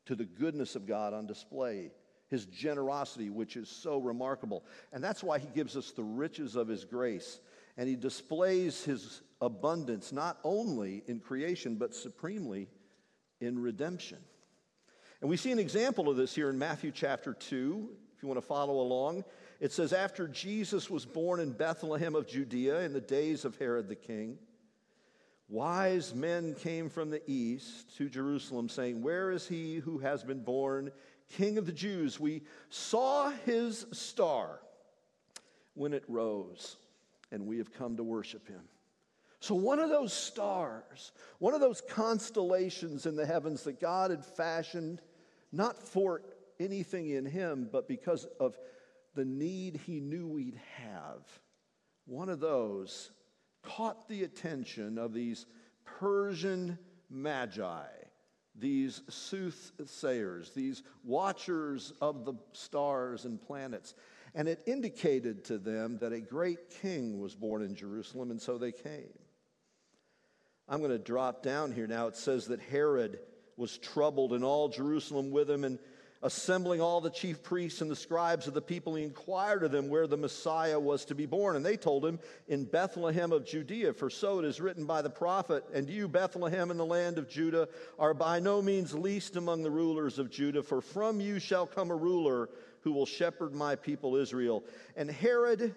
to 0.05 0.15
the 0.15 0.25
goodness 0.25 0.75
of 0.75 0.85
God 0.85 1.13
on 1.13 1.25
display 1.25 1.91
his 2.29 2.45
generosity, 2.45 3.31
which 3.31 3.55
is 3.55 3.67
so 3.67 3.97
remarkable. 3.97 4.63
And 4.93 5.03
that's 5.03 5.23
why 5.23 5.39
he 5.39 5.47
gives 5.55 5.75
us 5.75 5.91
the 5.91 6.03
riches 6.03 6.55
of 6.55 6.67
his 6.67 6.85
grace. 6.85 7.39
And 7.77 7.89
he 7.89 7.95
displays 7.95 8.83
his 8.83 9.21
abundance 9.41 10.11
not 10.11 10.37
only 10.43 11.03
in 11.07 11.19
creation, 11.19 11.75
but 11.75 11.95
supremely 11.95 12.67
in 13.39 13.59
redemption. 13.59 14.19
And 15.21 15.29
we 15.29 15.37
see 15.37 15.51
an 15.51 15.59
example 15.59 16.09
of 16.09 16.17
this 16.17 16.35
here 16.35 16.49
in 16.49 16.59
Matthew 16.59 16.91
chapter 16.91 17.33
2, 17.33 17.89
if 18.15 18.21
you 18.21 18.27
want 18.27 18.39
to 18.39 18.45
follow 18.45 18.81
along. 18.81 19.23
It 19.59 19.71
says, 19.71 19.93
After 19.93 20.27
Jesus 20.27 20.89
was 20.89 21.05
born 21.05 21.39
in 21.39 21.51
Bethlehem 21.51 22.15
of 22.15 22.27
Judea 22.27 22.81
in 22.81 22.93
the 22.93 23.01
days 23.01 23.45
of 23.45 23.57
Herod 23.57 23.87
the 23.87 23.95
king, 23.95 24.37
wise 25.49 26.13
men 26.13 26.55
came 26.55 26.89
from 26.89 27.09
the 27.09 27.21
east 27.29 27.97
to 27.97 28.09
Jerusalem, 28.09 28.69
saying, 28.69 29.01
Where 29.01 29.31
is 29.31 29.47
he 29.47 29.77
who 29.77 29.99
has 29.99 30.23
been 30.23 30.43
born 30.43 30.91
King 31.29 31.57
of 31.57 31.65
the 31.65 31.71
Jews, 31.71 32.19
we 32.19 32.43
saw 32.69 33.31
his 33.45 33.85
star 33.91 34.59
when 35.73 35.93
it 35.93 36.03
rose, 36.07 36.77
and 37.31 37.45
we 37.45 37.57
have 37.57 37.73
come 37.73 37.97
to 37.97 38.03
worship 38.03 38.47
him. 38.47 38.61
So, 39.39 39.53
one 39.53 39.79
of 39.79 39.89
those 39.89 40.13
stars, 40.13 41.11
one 41.39 41.53
of 41.53 41.61
those 41.61 41.81
constellations 41.81 43.05
in 43.05 43.15
the 43.15 43.25
heavens 43.25 43.63
that 43.63 43.79
God 43.79 44.09
had 44.09 44.25
fashioned, 44.25 45.01
not 45.51 45.77
for 45.77 46.23
anything 46.59 47.09
in 47.09 47.25
him, 47.25 47.69
but 47.71 47.87
because 47.87 48.25
of 48.39 48.57
the 49.17 49.25
need 49.25 49.81
he 49.85 49.99
knew 49.99 50.27
we'd 50.27 50.59
have, 50.77 51.21
one 52.05 52.29
of 52.29 52.39
those 52.39 53.11
caught 53.63 54.07
the 54.07 54.23
attention 54.23 54.97
of 54.97 55.13
these 55.13 55.45
Persian 55.83 56.79
magi 57.09 57.83
these 58.59 59.01
soothsayers, 59.09 60.51
these 60.51 60.83
watchers 61.03 61.93
of 62.01 62.25
the 62.25 62.33
stars 62.53 63.25
and 63.25 63.41
planets. 63.41 63.93
And 64.35 64.47
it 64.47 64.61
indicated 64.65 65.45
to 65.45 65.57
them 65.57 65.97
that 65.99 66.11
a 66.11 66.19
great 66.19 66.69
king 66.81 67.19
was 67.19 67.35
born 67.35 67.61
in 67.61 67.75
Jerusalem, 67.75 68.31
and 68.31 68.41
so 68.41 68.57
they 68.57 68.71
came. 68.71 69.13
I'm 70.67 70.79
going 70.79 70.91
to 70.91 70.97
drop 70.97 71.43
down 71.43 71.71
here 71.71 71.87
now. 71.87 72.07
It 72.07 72.15
says 72.15 72.47
that 72.47 72.59
Herod 72.59 73.19
was 73.55 73.77
troubled, 73.77 74.33
and 74.33 74.43
all 74.43 74.69
Jerusalem 74.69 75.31
with 75.31 75.49
him, 75.49 75.63
and 75.63 75.79
assembling 76.23 76.81
all 76.81 77.01
the 77.01 77.09
chief 77.09 77.43
priests 77.43 77.81
and 77.81 77.89
the 77.91 77.95
scribes 77.95 78.47
of 78.47 78.53
the 78.53 78.61
people, 78.61 78.95
he 78.95 79.03
inquired 79.03 79.63
of 79.63 79.71
them 79.71 79.89
where 79.89 80.07
the 80.07 80.17
Messiah 80.17 80.79
was 80.79 81.05
to 81.05 81.15
be 81.15 81.25
born. 81.25 81.55
And 81.55 81.65
they 81.65 81.77
told 81.77 82.05
him, 82.05 82.19
In 82.47 82.65
Bethlehem 82.65 83.31
of 83.31 83.45
Judea, 83.45 83.93
for 83.93 84.09
so 84.09 84.39
it 84.39 84.45
is 84.45 84.61
written 84.61 84.85
by 84.85 85.01
the 85.01 85.09
prophet, 85.09 85.63
And 85.73 85.89
you, 85.89 86.07
Bethlehem, 86.07 86.71
in 86.71 86.77
the 86.77 86.85
land 86.85 87.17
of 87.17 87.29
Judah, 87.29 87.69
are 87.99 88.13
by 88.13 88.39
no 88.39 88.61
means 88.61 88.93
least 88.93 89.35
among 89.35 89.63
the 89.63 89.71
rulers 89.71 90.19
of 90.19 90.31
Judah, 90.31 90.63
for 90.63 90.81
from 90.81 91.21
you 91.21 91.39
shall 91.39 91.67
come 91.67 91.91
a 91.91 91.95
ruler 91.95 92.49
who 92.81 92.91
will 92.91 93.05
shepherd 93.05 93.53
my 93.53 93.75
people 93.75 94.15
Israel. 94.15 94.63
And 94.95 95.11
Herod 95.11 95.75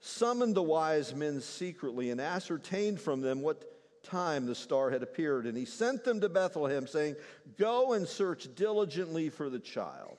summoned 0.00 0.54
the 0.54 0.62
wise 0.62 1.14
men 1.14 1.40
secretly 1.40 2.10
and 2.10 2.20
ascertained 2.20 3.00
from 3.00 3.20
them 3.20 3.40
what 3.40 3.71
time 4.02 4.46
the 4.46 4.54
star 4.54 4.90
had 4.90 5.02
appeared. 5.02 5.46
And 5.46 5.56
he 5.56 5.64
sent 5.64 6.04
them 6.04 6.20
to 6.20 6.28
Bethlehem, 6.28 6.86
saying, 6.86 7.16
Go 7.58 7.92
and 7.92 8.06
search 8.06 8.48
diligently 8.54 9.28
for 9.28 9.50
the 9.50 9.58
child. 9.58 10.18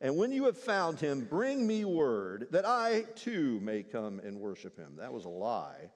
And 0.00 0.16
when 0.16 0.32
you 0.32 0.44
have 0.44 0.56
found 0.56 0.98
him, 0.98 1.26
bring 1.28 1.66
me 1.66 1.84
word 1.84 2.48
that 2.50 2.66
I 2.66 3.02
too 3.14 3.60
may 3.60 3.82
come 3.82 4.20
and 4.20 4.40
worship 4.40 4.78
him. 4.78 4.96
That 4.98 5.12
was 5.12 5.26
a 5.26 5.30
lie. 5.30 5.90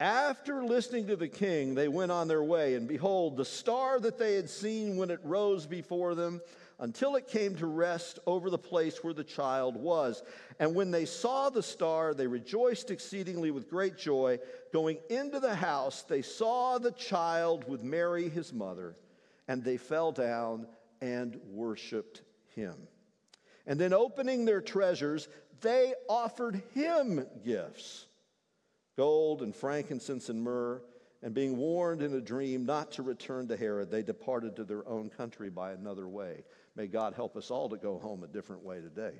After 0.00 0.64
listening 0.64 1.08
to 1.08 1.16
the 1.16 1.28
king, 1.28 1.74
they 1.74 1.86
went 1.86 2.10
on 2.10 2.26
their 2.26 2.42
way, 2.42 2.74
and 2.74 2.88
behold, 2.88 3.36
the 3.36 3.44
star 3.44 4.00
that 4.00 4.16
they 4.16 4.34
had 4.34 4.48
seen 4.48 4.96
when 4.96 5.10
it 5.10 5.20
rose 5.22 5.66
before 5.66 6.14
them 6.14 6.40
until 6.78 7.16
it 7.16 7.28
came 7.28 7.54
to 7.56 7.66
rest 7.66 8.18
over 8.26 8.48
the 8.48 8.56
place 8.56 9.04
where 9.04 9.12
the 9.12 9.22
child 9.22 9.76
was. 9.76 10.22
And 10.58 10.74
when 10.74 10.90
they 10.90 11.04
saw 11.04 11.50
the 11.50 11.62
star, 11.62 12.14
they 12.14 12.26
rejoiced 12.26 12.90
exceedingly 12.90 13.50
with 13.50 13.68
great 13.68 13.98
joy. 13.98 14.38
Going 14.72 14.96
into 15.10 15.38
the 15.38 15.54
house, 15.54 16.00
they 16.00 16.22
saw 16.22 16.78
the 16.78 16.92
child 16.92 17.68
with 17.68 17.82
Mary, 17.82 18.30
his 18.30 18.54
mother, 18.54 18.96
and 19.48 19.62
they 19.62 19.76
fell 19.76 20.12
down 20.12 20.66
and 21.02 21.38
worshiped 21.50 22.22
him. 22.54 22.74
And 23.66 23.78
then, 23.78 23.92
opening 23.92 24.46
their 24.46 24.62
treasures, 24.62 25.28
they 25.60 25.92
offered 26.08 26.62
him 26.72 27.26
gifts 27.44 28.06
gold 28.96 29.42
and 29.42 29.54
frankincense 29.54 30.28
and 30.28 30.42
myrrh. 30.42 30.82
And 31.22 31.34
being 31.34 31.58
warned 31.58 32.00
in 32.00 32.14
a 32.14 32.20
dream 32.20 32.64
not 32.64 32.92
to 32.92 33.02
return 33.02 33.46
to 33.48 33.56
Herod, 33.56 33.90
they 33.90 34.02
departed 34.02 34.56
to 34.56 34.64
their 34.64 34.88
own 34.88 35.10
country 35.10 35.50
by 35.50 35.72
another 35.72 36.08
way. 36.08 36.44
May 36.76 36.86
God 36.86 37.12
help 37.12 37.36
us 37.36 37.50
all 37.50 37.68
to 37.68 37.76
go 37.76 37.98
home 37.98 38.24
a 38.24 38.26
different 38.26 38.62
way 38.62 38.80
today. 38.80 39.12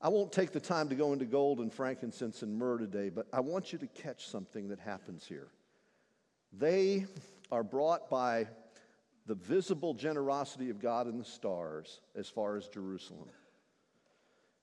I 0.00 0.10
won't 0.10 0.32
take 0.32 0.52
the 0.52 0.60
time 0.60 0.90
to 0.90 0.94
go 0.94 1.14
into 1.14 1.24
gold 1.24 1.60
and 1.60 1.72
frankincense 1.72 2.42
and 2.42 2.58
myrrh 2.58 2.78
today, 2.78 3.08
but 3.08 3.26
I 3.32 3.40
want 3.40 3.72
you 3.72 3.78
to 3.78 3.86
catch 3.86 4.28
something 4.28 4.68
that 4.68 4.78
happens 4.78 5.26
here. 5.26 5.48
They 6.52 7.06
are 7.50 7.64
brought 7.64 8.10
by 8.10 8.46
the 9.26 9.34
visible 9.34 9.94
generosity 9.94 10.68
of 10.70 10.80
God 10.80 11.08
in 11.08 11.18
the 11.18 11.24
stars 11.24 12.00
as 12.14 12.28
far 12.28 12.56
as 12.56 12.68
Jerusalem. 12.68 13.28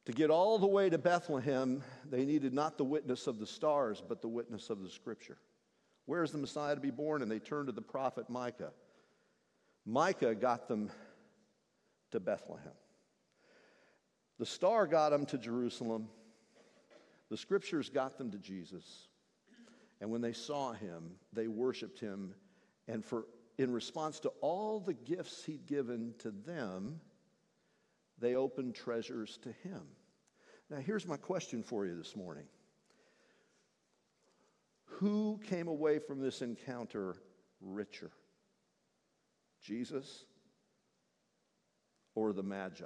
To 0.05 0.11
get 0.11 0.29
all 0.29 0.59
the 0.59 0.67
way 0.67 0.89
to 0.89 0.97
Bethlehem, 0.97 1.81
they 2.09 2.25
needed 2.25 2.53
not 2.53 2.77
the 2.77 2.83
witness 2.83 3.27
of 3.27 3.39
the 3.39 3.47
stars, 3.47 4.03
but 4.05 4.21
the 4.21 4.27
witness 4.27 4.69
of 4.69 4.83
the 4.83 4.89
scripture. 4.89 5.37
Where 6.05 6.23
is 6.23 6.31
the 6.31 6.37
Messiah 6.37 6.75
to 6.75 6.81
be 6.81 6.91
born? 6.91 7.21
And 7.21 7.31
they 7.31 7.39
turned 7.39 7.67
to 7.67 7.71
the 7.71 7.81
prophet 7.81 8.29
Micah. 8.29 8.73
Micah 9.85 10.35
got 10.35 10.67
them 10.67 10.91
to 12.11 12.19
Bethlehem. 12.19 12.73
The 14.39 14.45
star 14.45 14.87
got 14.87 15.11
them 15.11 15.25
to 15.27 15.37
Jerusalem. 15.37 16.09
The 17.29 17.37
scriptures 17.37 17.89
got 17.89 18.17
them 18.17 18.31
to 18.31 18.37
Jesus. 18.37 19.07
And 20.01 20.11
when 20.11 20.21
they 20.21 20.33
saw 20.33 20.73
him, 20.73 21.11
they 21.31 21.47
worshiped 21.47 21.99
him. 21.99 22.33
And 22.89 23.05
for, 23.05 23.25
in 23.57 23.71
response 23.71 24.19
to 24.21 24.29
all 24.41 24.81
the 24.81 24.93
gifts 24.93 25.45
he'd 25.45 25.65
given 25.65 26.13
to 26.19 26.31
them, 26.31 26.99
they 28.19 28.35
opened 28.35 28.75
treasures 28.75 29.37
to 29.43 29.51
him. 29.67 29.81
Now, 30.69 30.77
here's 30.77 31.07
my 31.07 31.17
question 31.17 31.63
for 31.63 31.85
you 31.85 31.95
this 31.97 32.15
morning 32.15 32.45
Who 34.85 35.39
came 35.47 35.67
away 35.67 35.99
from 35.99 36.19
this 36.19 36.41
encounter 36.41 37.15
richer? 37.61 38.11
Jesus 39.61 40.25
or 42.15 42.33
the 42.33 42.43
Magi? 42.43 42.85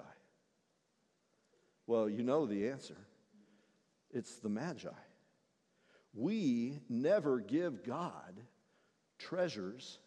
Well, 1.87 2.09
you 2.09 2.23
know 2.23 2.45
the 2.45 2.67
answer 2.69 2.97
it's 4.11 4.35
the 4.37 4.49
Magi. 4.49 4.89
We 6.13 6.79
never 6.89 7.39
give 7.39 7.83
God 7.83 8.41
treasures 9.19 9.99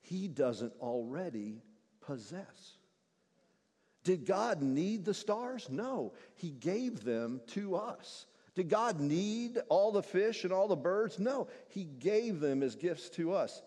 he 0.00 0.28
doesn't 0.28 0.72
already 0.80 1.62
possess. 2.00 2.76
Did 4.04 4.26
God 4.26 4.62
need 4.62 5.04
the 5.04 5.14
stars? 5.14 5.68
No, 5.70 6.12
he 6.34 6.50
gave 6.50 7.02
them 7.02 7.40
to 7.48 7.74
us. 7.74 8.26
Did 8.54 8.68
God 8.68 9.00
need 9.00 9.58
all 9.68 9.90
the 9.90 10.02
fish 10.02 10.44
and 10.44 10.52
all 10.52 10.68
the 10.68 10.76
birds? 10.76 11.18
No, 11.18 11.48
he 11.68 11.84
gave 11.84 12.38
them 12.38 12.62
as 12.62 12.76
gifts 12.76 13.08
to 13.10 13.32
us. 13.32 13.62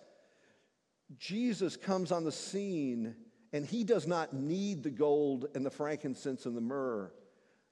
Jesus 1.18 1.76
comes 1.76 2.12
on 2.12 2.24
the 2.24 2.32
scene 2.32 3.16
and 3.52 3.66
he 3.66 3.84
does 3.84 4.08
not 4.08 4.34
need 4.34 4.84
the 4.84 4.90
gold 4.90 5.48
and 5.56 5.66
the 5.66 5.72
frankincense 5.72 6.46
and 6.46 6.56
the 6.56 6.62
myrrh. 6.62 7.12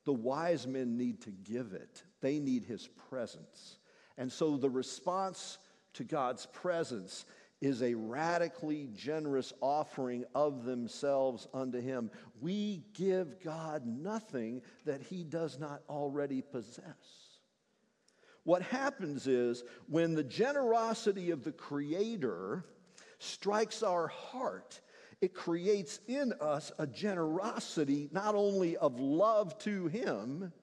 The 0.06 0.14
wise 0.14 0.68
men 0.68 0.98
need 0.98 1.22
to 1.22 1.32
give 1.32 1.74
it, 1.74 2.04
they 2.22 2.40
need 2.40 2.66
his 2.66 2.88
presence. 3.10 3.78
And 4.18 4.32
so 4.32 4.58
the 4.58 4.70
response 4.70 5.58
to 5.94 6.04
God's 6.04 6.46
presence 6.48 7.26
is 7.62 7.82
a 7.82 7.94
radically 7.94 8.90
generous 8.94 9.54
offering 9.62 10.26
of 10.36 10.66
themselves 10.66 11.48
unto 11.54 11.80
him. 11.80 12.12
We 12.42 12.84
give 12.94 13.42
God 13.42 13.86
nothing 13.86 14.62
that 14.86 15.02
he 15.02 15.24
does 15.24 15.58
not 15.58 15.82
already 15.90 16.42
possess. 16.42 17.26
What 18.44 18.62
happens 18.62 19.26
is 19.26 19.64
when 19.88 20.14
the 20.14 20.24
generosity 20.24 21.32
of 21.32 21.44
the 21.44 21.52
Creator 21.52 22.64
strikes 23.18 23.82
our 23.82 24.08
heart, 24.08 24.82
it 25.22 25.34
creates 25.34 26.00
in 26.08 26.34
us 26.40 26.72
a 26.78 26.86
generosity 26.86 28.10
not 28.12 28.36
only 28.36 28.78
of 28.78 29.00
love 29.00 29.58
to 29.60 29.88
Him, 29.88 30.54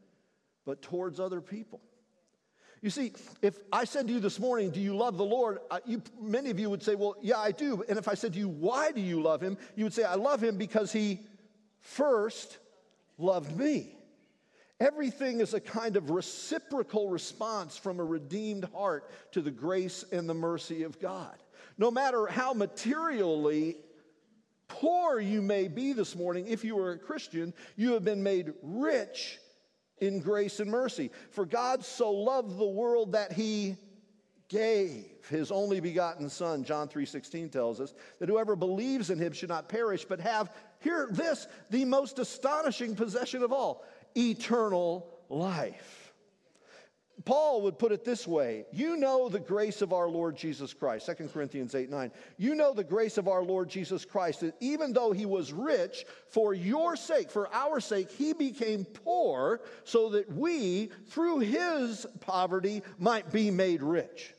but 0.65 0.83
towards 0.83 1.19
other 1.19 1.41
people. 1.41 1.81
You 2.83 2.91
see, 2.91 3.13
if 3.41 3.55
I 3.73 3.85
said 3.85 4.09
to 4.09 4.13
you 4.13 4.19
this 4.19 4.41
morning, 4.41 4.71
Do 4.71 4.81
you 4.81 4.97
love 4.97 5.17
the 5.17 5.25
Lord? 5.25 5.59
You, 5.87 6.03
many 6.21 6.51
of 6.51 6.59
you 6.59 6.69
would 6.69 6.83
say, 6.83 6.97
Well, 6.97 7.15
yeah, 7.23 7.39
I 7.39 7.53
do. 7.53 7.85
And 7.89 7.97
if 7.97 8.09
I 8.09 8.15
said 8.15 8.33
to 8.33 8.39
you, 8.41 8.49
Why 8.49 8.91
do 8.91 9.01
you 9.01 9.23
love 9.23 9.41
Him? 9.41 9.57
You 9.77 9.85
would 9.85 9.95
say, 9.95 10.03
I 10.03 10.17
love 10.17 10.43
Him 10.43 10.59
because 10.59 10.93
He 10.93 11.21
first 11.79 12.59
loved 13.19 13.57
me. 13.57 13.95
Everything 14.81 15.39
is 15.39 15.55
a 15.55 15.61
kind 15.61 15.97
of 15.97 16.11
reciprocal 16.11 17.09
response 17.09 17.77
from 17.77 18.01
a 18.01 18.05
redeemed 18.05 18.65
heart 18.75 19.09
to 19.31 19.41
the 19.41 19.53
grace 19.53 20.05
and 20.11 20.29
the 20.29 20.35
mercy 20.35 20.83
of 20.83 20.99
God. 20.99 21.37
No 21.79 21.89
matter 21.89 22.27
how 22.27 22.53
materially 22.53 23.77
poor 24.67 25.21
you 25.21 25.41
may 25.41 25.69
be 25.69 25.93
this 25.93 26.17
morning, 26.17 26.49
if 26.49 26.65
you 26.65 26.77
are 26.81 26.91
a 26.91 26.99
Christian, 26.99 27.55
you 27.77 27.93
have 27.93 28.05
been 28.05 28.25
made 28.25 28.55
rich 28.61 29.39
in 30.03 30.21
grace 30.21 30.61
and 30.61 30.71
mercy. 30.71 31.11
For 31.31 31.47
God 31.47 31.85
so 31.85 32.11
loved 32.11 32.59
the 32.59 32.67
world 32.67 33.13
that 33.13 33.33
he 33.33 33.77
gave 34.49 35.07
his 35.31 35.51
only 35.51 35.81
begotten 35.81 36.29
son 36.29 36.63
john 36.63 36.87
3.16 36.87 37.51
tells 37.51 37.81
us 37.81 37.95
that 38.19 38.29
whoever 38.29 38.55
believes 38.55 39.09
in 39.09 39.19
him 39.19 39.33
should 39.33 39.49
not 39.49 39.67
perish 39.67 40.05
but 40.05 40.21
have 40.21 40.53
hear 40.81 41.09
this 41.11 41.47
the 41.71 41.87
most 41.87 42.19
astonishing 42.19 42.95
possession 42.95 43.43
of 43.43 43.51
all 43.51 43.83
eternal 44.15 45.09
life. 45.29 46.02
Paul 47.25 47.63
would 47.63 47.79
put 47.79 47.93
it 47.93 48.05
this 48.05 48.27
way 48.27 48.67
You 48.73 48.97
know 48.97 49.29
the 49.29 49.41
grace 49.41 49.83
of 49.83 49.93
our 49.93 50.09
Lord 50.09 50.37
Jesus 50.37 50.73
Christ, 50.75 51.07
2 51.07 51.29
Corinthians 51.29 51.75
8 51.75 51.91
9. 51.91 52.11
You 52.37 52.55
know 52.55 52.75
the 52.75 52.85
grace 52.85 53.19
of 53.19 53.29
our 53.29 53.43
Lord 53.43 53.69
Jesus 53.69 54.05
Christ, 54.05 54.41
that 54.41 54.57
even 54.61 54.93
though 54.93 55.13
he 55.13 55.27
was 55.27 55.53
rich, 55.53 56.05
for 56.29 56.55
your 56.55 56.97
sake, 56.97 57.31
for 57.31 57.53
our 57.55 57.81
sake, 57.81 58.11
he 58.11 58.33
became 58.33 58.85
poor, 58.85 59.61
so 59.85 60.11
that 60.11 60.33
we, 60.33 60.91
through 61.09 61.41
his 61.41 62.07
poverty, 62.21 62.83
might 62.99 63.31
be 63.31 63.51
made 63.51 63.83
rich. 63.83 64.35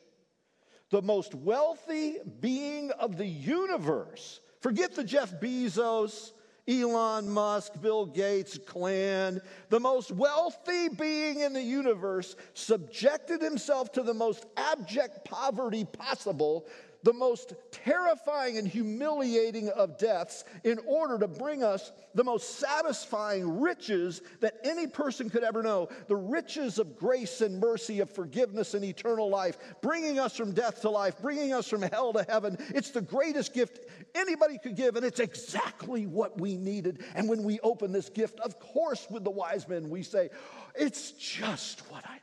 The 0.90 1.02
most 1.02 1.34
wealthy 1.34 2.18
being 2.40 2.90
of 2.92 3.16
the 3.16 3.26
universe, 3.26 4.40
forget 4.60 4.94
the 4.94 5.04
Jeff 5.04 5.40
Bezos, 5.40 6.32
Elon 6.66 7.28
Musk, 7.28 7.80
Bill 7.80 8.06
Gates, 8.06 8.58
clan, 8.58 9.40
the 9.68 9.80
most 9.80 10.10
wealthy 10.10 10.88
being 10.88 11.40
in 11.40 11.52
the 11.52 11.62
universe, 11.62 12.36
subjected 12.54 13.42
himself 13.42 13.92
to 13.92 14.02
the 14.02 14.14
most 14.14 14.46
abject 14.56 15.24
poverty 15.24 15.84
possible 15.84 16.66
the 17.04 17.12
most 17.12 17.52
terrifying 17.70 18.56
and 18.56 18.66
humiliating 18.66 19.68
of 19.68 19.98
deaths 19.98 20.42
in 20.64 20.78
order 20.86 21.18
to 21.18 21.28
bring 21.28 21.62
us 21.62 21.92
the 22.14 22.24
most 22.24 22.58
satisfying 22.58 23.60
riches 23.60 24.22
that 24.40 24.54
any 24.64 24.86
person 24.86 25.28
could 25.28 25.44
ever 25.44 25.62
know 25.62 25.88
the 26.08 26.16
riches 26.16 26.78
of 26.78 26.96
grace 26.96 27.42
and 27.42 27.60
mercy, 27.60 28.00
of 28.00 28.08
forgiveness 28.08 28.72
and 28.72 28.82
eternal 28.84 29.28
life, 29.28 29.58
bringing 29.82 30.18
us 30.18 30.34
from 30.34 30.52
death 30.52 30.80
to 30.80 30.88
life, 30.88 31.20
bringing 31.20 31.52
us 31.52 31.68
from 31.68 31.82
hell 31.82 32.14
to 32.14 32.24
heaven. 32.26 32.56
It's 32.74 32.90
the 32.90 33.02
greatest 33.02 33.52
gift 33.52 33.80
anybody 34.14 34.58
could 34.58 34.74
give, 34.74 34.96
and 34.96 35.04
it's 35.04 35.20
exactly 35.20 36.06
what 36.06 36.40
we 36.40 36.56
needed. 36.56 37.04
And 37.14 37.28
when 37.28 37.44
we 37.44 37.60
open 37.60 37.92
this 37.92 38.08
gift, 38.08 38.40
of 38.40 38.58
course, 38.58 39.06
with 39.10 39.24
the 39.24 39.30
wise 39.30 39.68
men, 39.68 39.90
we 39.90 40.02
say, 40.02 40.30
It's 40.74 41.12
just 41.12 41.80
what 41.90 42.04
I 42.06 42.14
needed. 42.14 42.22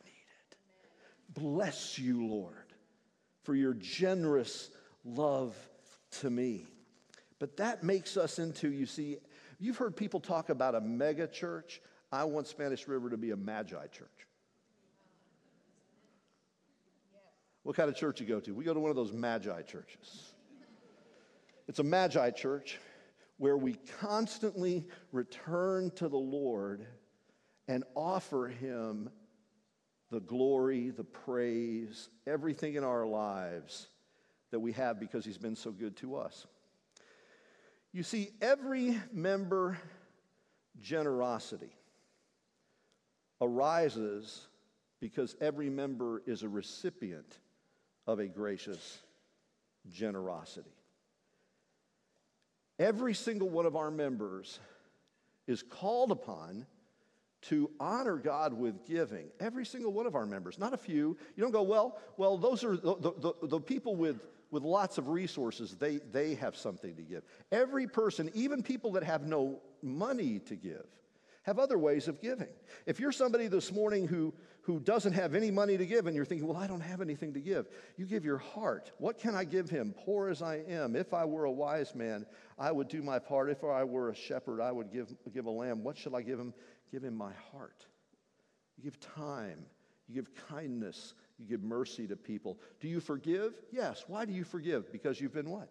Bless 1.35 1.99
you, 1.99 2.25
Lord 2.25 2.60
for 3.43 3.55
your 3.55 3.73
generous 3.73 4.69
love 5.03 5.55
to 6.19 6.29
me. 6.29 6.65
But 7.39 7.57
that 7.57 7.83
makes 7.83 8.17
us 8.17 8.39
into, 8.39 8.71
you 8.71 8.85
see, 8.85 9.17
you've 9.59 9.77
heard 9.77 9.95
people 9.95 10.19
talk 10.19 10.49
about 10.49 10.75
a 10.75 10.81
mega 10.81 11.27
church. 11.27 11.81
I 12.11 12.23
want 12.25 12.47
Spanish 12.47 12.87
River 12.87 13.09
to 13.09 13.17
be 13.17 13.31
a 13.31 13.35
magi 13.37 13.87
church. 13.87 14.09
What 17.63 17.75
kind 17.75 17.89
of 17.89 17.95
church 17.95 18.19
you 18.19 18.27
go 18.27 18.39
to? 18.39 18.53
We 18.53 18.63
go 18.63 18.73
to 18.73 18.79
one 18.79 18.89
of 18.89 18.95
those 18.95 19.13
magi 19.13 19.61
churches. 19.63 20.33
It's 21.67 21.79
a 21.79 21.83
magi 21.83 22.31
church 22.31 22.79
where 23.37 23.57
we 23.57 23.73
constantly 23.99 24.87
return 25.11 25.91
to 25.95 26.09
the 26.09 26.17
Lord 26.17 26.85
and 27.67 27.83
offer 27.95 28.47
Him 28.47 29.09
the 30.11 30.19
glory, 30.19 30.89
the 30.89 31.03
praise, 31.03 32.09
everything 32.27 32.75
in 32.75 32.83
our 32.83 33.07
lives 33.07 33.87
that 34.51 34.59
we 34.59 34.73
have 34.73 34.99
because 34.99 35.23
he's 35.23 35.37
been 35.37 35.55
so 35.55 35.71
good 35.71 35.95
to 35.97 36.17
us. 36.17 36.45
You 37.93 38.03
see, 38.03 38.29
every 38.41 38.99
member 39.13 39.77
generosity 40.81 41.73
arises 43.39 44.47
because 44.99 45.35
every 45.41 45.69
member 45.69 46.21
is 46.25 46.43
a 46.43 46.49
recipient 46.49 47.39
of 48.05 48.19
a 48.19 48.27
gracious 48.27 48.99
generosity. 49.89 50.75
Every 52.79 53.13
single 53.13 53.49
one 53.49 53.65
of 53.65 53.75
our 53.75 53.91
members 53.91 54.59
is 55.47 55.63
called 55.63 56.11
upon 56.11 56.65
to 57.43 57.71
honor 57.79 58.17
God 58.17 58.53
with 58.53 58.85
giving. 58.85 59.27
Every 59.39 59.65
single 59.65 59.91
one 59.91 60.05
of 60.05 60.15
our 60.15 60.25
members, 60.25 60.59
not 60.59 60.73
a 60.73 60.77
few. 60.77 61.17
You 61.35 61.41
don't 61.41 61.51
go, 61.51 61.63
well, 61.63 61.99
well, 62.17 62.37
those 62.37 62.63
are 62.63 62.77
the, 62.77 62.95
the, 62.95 63.47
the, 63.47 63.59
people 63.59 63.95
with, 63.95 64.21
with 64.51 64.63
lots 64.63 64.97
of 64.97 65.09
resources, 65.09 65.75
they, 65.75 65.97
they 66.11 66.35
have 66.35 66.55
something 66.55 66.95
to 66.95 67.01
give. 67.01 67.23
Every 67.51 67.87
person, 67.87 68.29
even 68.33 68.61
people 68.61 68.91
that 68.93 69.03
have 69.03 69.23
no 69.23 69.59
money 69.81 70.39
to 70.39 70.55
give, 70.55 70.85
have 71.43 71.57
other 71.57 71.79
ways 71.79 72.07
of 72.07 72.21
giving. 72.21 72.49
If 72.85 72.99
you're 72.99 73.11
somebody 73.11 73.47
this 73.47 73.71
morning 73.71 74.07
who, 74.07 74.31
who 74.61 74.79
doesn't 74.79 75.13
have 75.13 75.33
any 75.33 75.49
money 75.49 75.75
to 75.75 75.87
give 75.87 76.05
and 76.05 76.15
you're 76.15 76.25
thinking, 76.25 76.47
well, 76.47 76.57
I 76.57 76.67
don't 76.67 76.81
have 76.81 77.01
anything 77.01 77.33
to 77.33 77.39
give, 77.39 77.67
you 77.97 78.05
give 78.05 78.23
your 78.23 78.37
heart. 78.37 78.91
What 78.99 79.17
can 79.17 79.33
I 79.33 79.43
give 79.43 79.67
him? 79.67 79.95
Poor 80.05 80.29
as 80.29 80.43
I 80.43 80.57
am. 80.67 80.95
If 80.95 81.15
I 81.15 81.25
were 81.25 81.45
a 81.45 81.51
wise 81.51 81.95
man, 81.95 82.27
I 82.59 82.71
would 82.71 82.87
do 82.87 83.01
my 83.01 83.17
part. 83.17 83.49
If 83.49 83.63
I 83.63 83.83
were 83.83 84.11
a 84.11 84.15
shepherd, 84.15 84.61
I 84.61 84.71
would 84.71 84.91
give, 84.93 85.11
give 85.33 85.47
a 85.47 85.51
lamb. 85.51 85.83
What 85.83 85.97
should 85.97 86.13
I 86.13 86.21
give 86.21 86.37
him? 86.37 86.53
Give 86.91 87.03
him 87.03 87.15
my 87.15 87.31
heart. 87.51 87.85
You 88.77 88.83
give 88.83 88.99
time. 88.99 89.65
You 90.07 90.15
give 90.15 90.31
kindness. 90.49 91.13
You 91.39 91.45
give 91.45 91.63
mercy 91.63 92.07
to 92.07 92.15
people. 92.15 92.59
Do 92.79 92.87
you 92.87 92.99
forgive? 92.99 93.53
Yes. 93.71 94.05
Why 94.07 94.25
do 94.25 94.33
you 94.33 94.43
forgive? 94.43 94.91
Because 94.91 95.19
you've 95.19 95.33
been 95.33 95.49
what? 95.49 95.69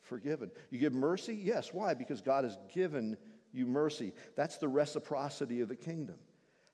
Forgiven. 0.00 0.50
You 0.70 0.78
give 0.78 0.94
mercy? 0.94 1.34
Yes. 1.34 1.72
Why? 1.72 1.94
Because 1.94 2.20
God 2.20 2.44
has 2.44 2.58
given 2.74 3.16
you 3.52 3.66
mercy. 3.66 4.12
That's 4.36 4.58
the 4.58 4.68
reciprocity 4.68 5.60
of 5.60 5.68
the 5.68 5.76
kingdom. 5.76 6.16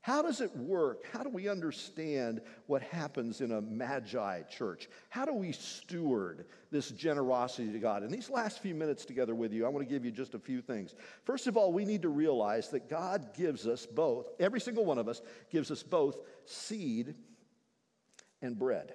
How 0.04 0.20
does 0.20 0.42
it 0.42 0.54
work? 0.54 1.06
How 1.14 1.22
do 1.22 1.30
we 1.30 1.48
understand 1.48 2.42
what 2.66 2.82
happens 2.82 3.40
in 3.40 3.52
a 3.52 3.62
magi 3.62 4.42
church? 4.42 4.90
How 5.08 5.24
do 5.24 5.32
we 5.32 5.52
steward 5.52 6.44
this 6.70 6.90
generosity 6.90 7.72
to 7.72 7.78
God? 7.78 8.02
In 8.02 8.10
these 8.10 8.28
last 8.28 8.58
few 8.58 8.74
minutes 8.74 9.06
together 9.06 9.34
with 9.34 9.50
you, 9.50 9.64
I 9.64 9.70
want 9.70 9.88
to 9.88 9.90
give 9.90 10.04
you 10.04 10.10
just 10.10 10.34
a 10.34 10.38
few 10.38 10.60
things. 10.60 10.94
First 11.24 11.46
of 11.46 11.56
all, 11.56 11.72
we 11.72 11.86
need 11.86 12.02
to 12.02 12.10
realize 12.10 12.68
that 12.68 12.90
God 12.90 13.30
gives 13.34 13.66
us 13.66 13.86
both, 13.86 14.28
every 14.38 14.60
single 14.60 14.84
one 14.84 14.98
of 14.98 15.08
us 15.08 15.22
gives 15.50 15.70
us 15.70 15.82
both 15.82 16.18
seed 16.44 17.14
and 18.42 18.58
bread. 18.58 18.92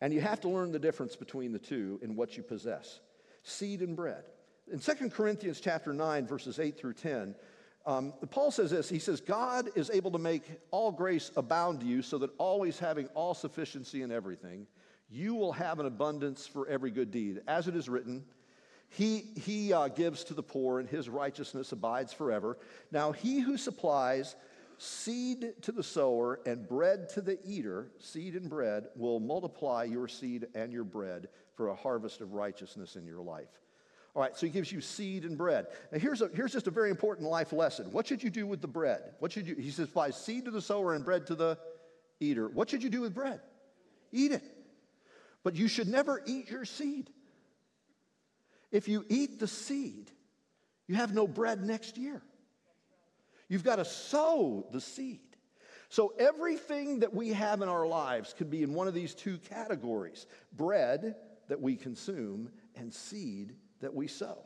And 0.00 0.12
you 0.12 0.20
have 0.22 0.40
to 0.40 0.48
learn 0.48 0.72
the 0.72 0.80
difference 0.80 1.14
between 1.14 1.52
the 1.52 1.60
two 1.60 2.00
in 2.02 2.16
what 2.16 2.36
you 2.36 2.42
possess 2.42 2.98
seed 3.44 3.80
and 3.80 3.94
bread. 3.94 4.24
In 4.72 4.80
2 4.80 5.10
Corinthians 5.10 5.60
chapter 5.60 5.92
9, 5.92 6.26
verses 6.26 6.58
8 6.58 6.76
through 6.76 6.94
10, 6.94 7.36
um, 7.86 8.14
Paul 8.30 8.50
says 8.50 8.70
this 8.70 8.88
He 8.88 8.98
says, 8.98 9.20
God 9.20 9.70
is 9.74 9.90
able 9.90 10.10
to 10.12 10.18
make 10.18 10.44
all 10.70 10.90
grace 10.90 11.30
abound 11.36 11.80
to 11.80 11.86
you 11.86 12.02
so 12.02 12.18
that 12.18 12.30
always 12.38 12.78
having 12.78 13.06
all 13.08 13.34
sufficiency 13.34 14.02
in 14.02 14.10
everything, 14.10 14.66
you 15.10 15.34
will 15.34 15.52
have 15.52 15.80
an 15.80 15.86
abundance 15.86 16.46
for 16.46 16.66
every 16.66 16.90
good 16.90 17.10
deed. 17.10 17.42
As 17.46 17.68
it 17.68 17.76
is 17.76 17.88
written, 17.88 18.24
He, 18.88 19.32
he 19.36 19.72
uh, 19.72 19.88
gives 19.88 20.24
to 20.24 20.34
the 20.34 20.42
poor, 20.42 20.80
and 20.80 20.88
His 20.88 21.08
righteousness 21.08 21.72
abides 21.72 22.12
forever. 22.12 22.58
Now, 22.90 23.12
He 23.12 23.40
who 23.40 23.56
supplies 23.56 24.34
seed 24.78 25.54
to 25.62 25.72
the 25.72 25.82
sower 25.82 26.40
and 26.46 26.66
bread 26.66 27.08
to 27.10 27.20
the 27.20 27.38
eater, 27.44 27.90
seed 27.98 28.34
and 28.34 28.48
bread, 28.48 28.86
will 28.96 29.20
multiply 29.20 29.84
your 29.84 30.08
seed 30.08 30.46
and 30.54 30.72
your 30.72 30.84
bread 30.84 31.28
for 31.54 31.68
a 31.68 31.74
harvest 31.76 32.20
of 32.20 32.32
righteousness 32.32 32.96
in 32.96 33.06
your 33.06 33.22
life. 33.22 33.60
All 34.14 34.22
right, 34.22 34.36
so 34.36 34.46
he 34.46 34.52
gives 34.52 34.70
you 34.70 34.80
seed 34.80 35.24
and 35.24 35.36
bread. 35.36 35.66
Now, 35.90 35.98
here's, 35.98 36.22
a, 36.22 36.30
here's 36.32 36.52
just 36.52 36.68
a 36.68 36.70
very 36.70 36.88
important 36.88 37.28
life 37.28 37.52
lesson. 37.52 37.90
What 37.90 38.06
should 38.06 38.22
you 38.22 38.30
do 38.30 38.46
with 38.46 38.60
the 38.60 38.68
bread? 38.68 39.02
What 39.18 39.32
should 39.32 39.48
you, 39.48 39.56
he 39.56 39.70
says, 39.70 39.88
buy 39.88 40.10
seed 40.10 40.44
to 40.44 40.52
the 40.52 40.62
sower 40.62 40.94
and 40.94 41.04
bread 41.04 41.26
to 41.26 41.34
the 41.34 41.58
eater. 42.20 42.48
What 42.48 42.70
should 42.70 42.82
you 42.82 42.90
do 42.90 43.00
with 43.00 43.12
bread? 43.12 43.40
Eat 44.12 44.30
it. 44.30 44.42
But 45.42 45.56
you 45.56 45.66
should 45.66 45.88
never 45.88 46.22
eat 46.26 46.48
your 46.48 46.64
seed. 46.64 47.10
If 48.70 48.88
you 48.88 49.04
eat 49.08 49.40
the 49.40 49.48
seed, 49.48 50.10
you 50.86 50.94
have 50.94 51.12
no 51.12 51.26
bread 51.26 51.64
next 51.64 51.98
year. 51.98 52.22
You've 53.48 53.64
got 53.64 53.76
to 53.76 53.84
sow 53.84 54.66
the 54.72 54.80
seed. 54.80 55.20
So 55.88 56.12
everything 56.18 57.00
that 57.00 57.12
we 57.12 57.30
have 57.30 57.62
in 57.62 57.68
our 57.68 57.86
lives 57.86 58.32
could 58.32 58.50
be 58.50 58.62
in 58.62 58.74
one 58.74 58.88
of 58.88 58.94
these 58.94 59.14
two 59.14 59.38
categories 59.38 60.26
bread 60.52 61.16
that 61.48 61.60
we 61.60 61.76
consume 61.76 62.50
and 62.74 62.92
seed 62.92 63.54
that 63.84 63.94
we 63.94 64.08
sow. 64.08 64.38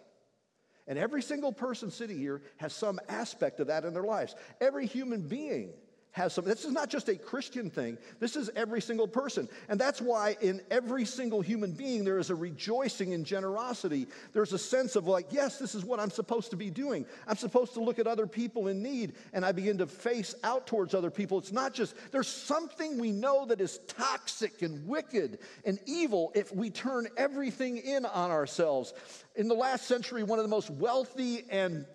And 0.86 0.98
every 0.98 1.22
single 1.22 1.52
person 1.52 1.90
sitting 1.90 2.18
here 2.18 2.42
has 2.56 2.72
some 2.72 3.00
aspect 3.08 3.60
of 3.60 3.66
that 3.66 3.84
in 3.84 3.92
their 3.92 4.04
lives. 4.04 4.34
Every 4.60 4.86
human 4.86 5.22
being 5.22 5.72
has 6.12 6.32
some. 6.32 6.44
This 6.44 6.64
is 6.64 6.72
not 6.72 6.88
just 6.88 7.08
a 7.08 7.16
Christian 7.16 7.70
thing, 7.70 7.98
this 8.18 8.34
is 8.36 8.50
every 8.56 8.80
single 8.80 9.06
person. 9.06 9.48
And 9.68 9.80
that's 9.80 10.00
why 10.00 10.36
in 10.40 10.60
every 10.70 11.04
single 11.04 11.40
human 11.40 11.72
being, 11.72 12.04
there 12.04 12.18
is 12.18 12.30
a 12.30 12.34
rejoicing 12.34 13.12
in 13.12 13.24
generosity. 13.24 14.06
There's 14.32 14.52
a 14.52 14.58
sense 14.58 14.96
of, 14.96 15.06
like, 15.06 15.26
yes, 15.30 15.58
this 15.58 15.74
is 15.74 15.84
what 15.84 16.00
I'm 16.00 16.10
supposed 16.10 16.50
to 16.50 16.56
be 16.56 16.70
doing. 16.70 17.06
I'm 17.26 17.36
supposed 17.36 17.74
to 17.74 17.80
look 17.80 17.98
at 17.98 18.06
other 18.06 18.26
people 18.26 18.68
in 18.68 18.82
need, 18.82 19.14
and 19.32 19.44
I 19.44 19.52
begin 19.52 19.78
to 19.78 19.86
face 19.86 20.34
out 20.42 20.66
towards 20.66 20.94
other 20.94 21.10
people. 21.10 21.38
It's 21.38 21.52
not 21.52 21.72
just, 21.74 21.94
there's 22.10 22.28
something 22.28 22.98
we 22.98 23.12
know 23.12 23.46
that 23.46 23.60
is 23.60 23.80
toxic 23.86 24.62
and 24.62 24.86
wicked 24.86 25.38
and 25.64 25.78
evil 25.86 26.32
if 26.34 26.54
we 26.54 26.70
turn 26.70 27.08
everything 27.16 27.76
in 27.76 28.04
on 28.06 28.30
ourselves. 28.30 28.94
In 29.36 29.48
the 29.48 29.54
last 29.54 29.86
century, 29.86 30.22
one 30.22 30.38
of 30.38 30.44
the 30.44 30.50
most 30.50 30.70
wealthy 30.70 31.44
and 31.50 31.86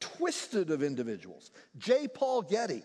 twisted 0.00 0.70
of 0.70 0.82
individuals, 0.82 1.52
J. 1.78 2.08
Paul 2.08 2.42
Getty, 2.42 2.82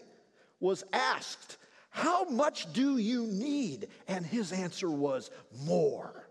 was 0.59 0.83
asked, 0.93 1.57
How 1.89 2.25
much 2.25 2.71
do 2.73 2.97
you 2.97 3.25
need? 3.25 3.87
And 4.07 4.25
his 4.25 4.51
answer 4.51 4.89
was, 4.89 5.29
More. 5.65 6.27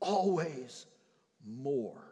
Always 0.00 0.86
more. 1.46 2.02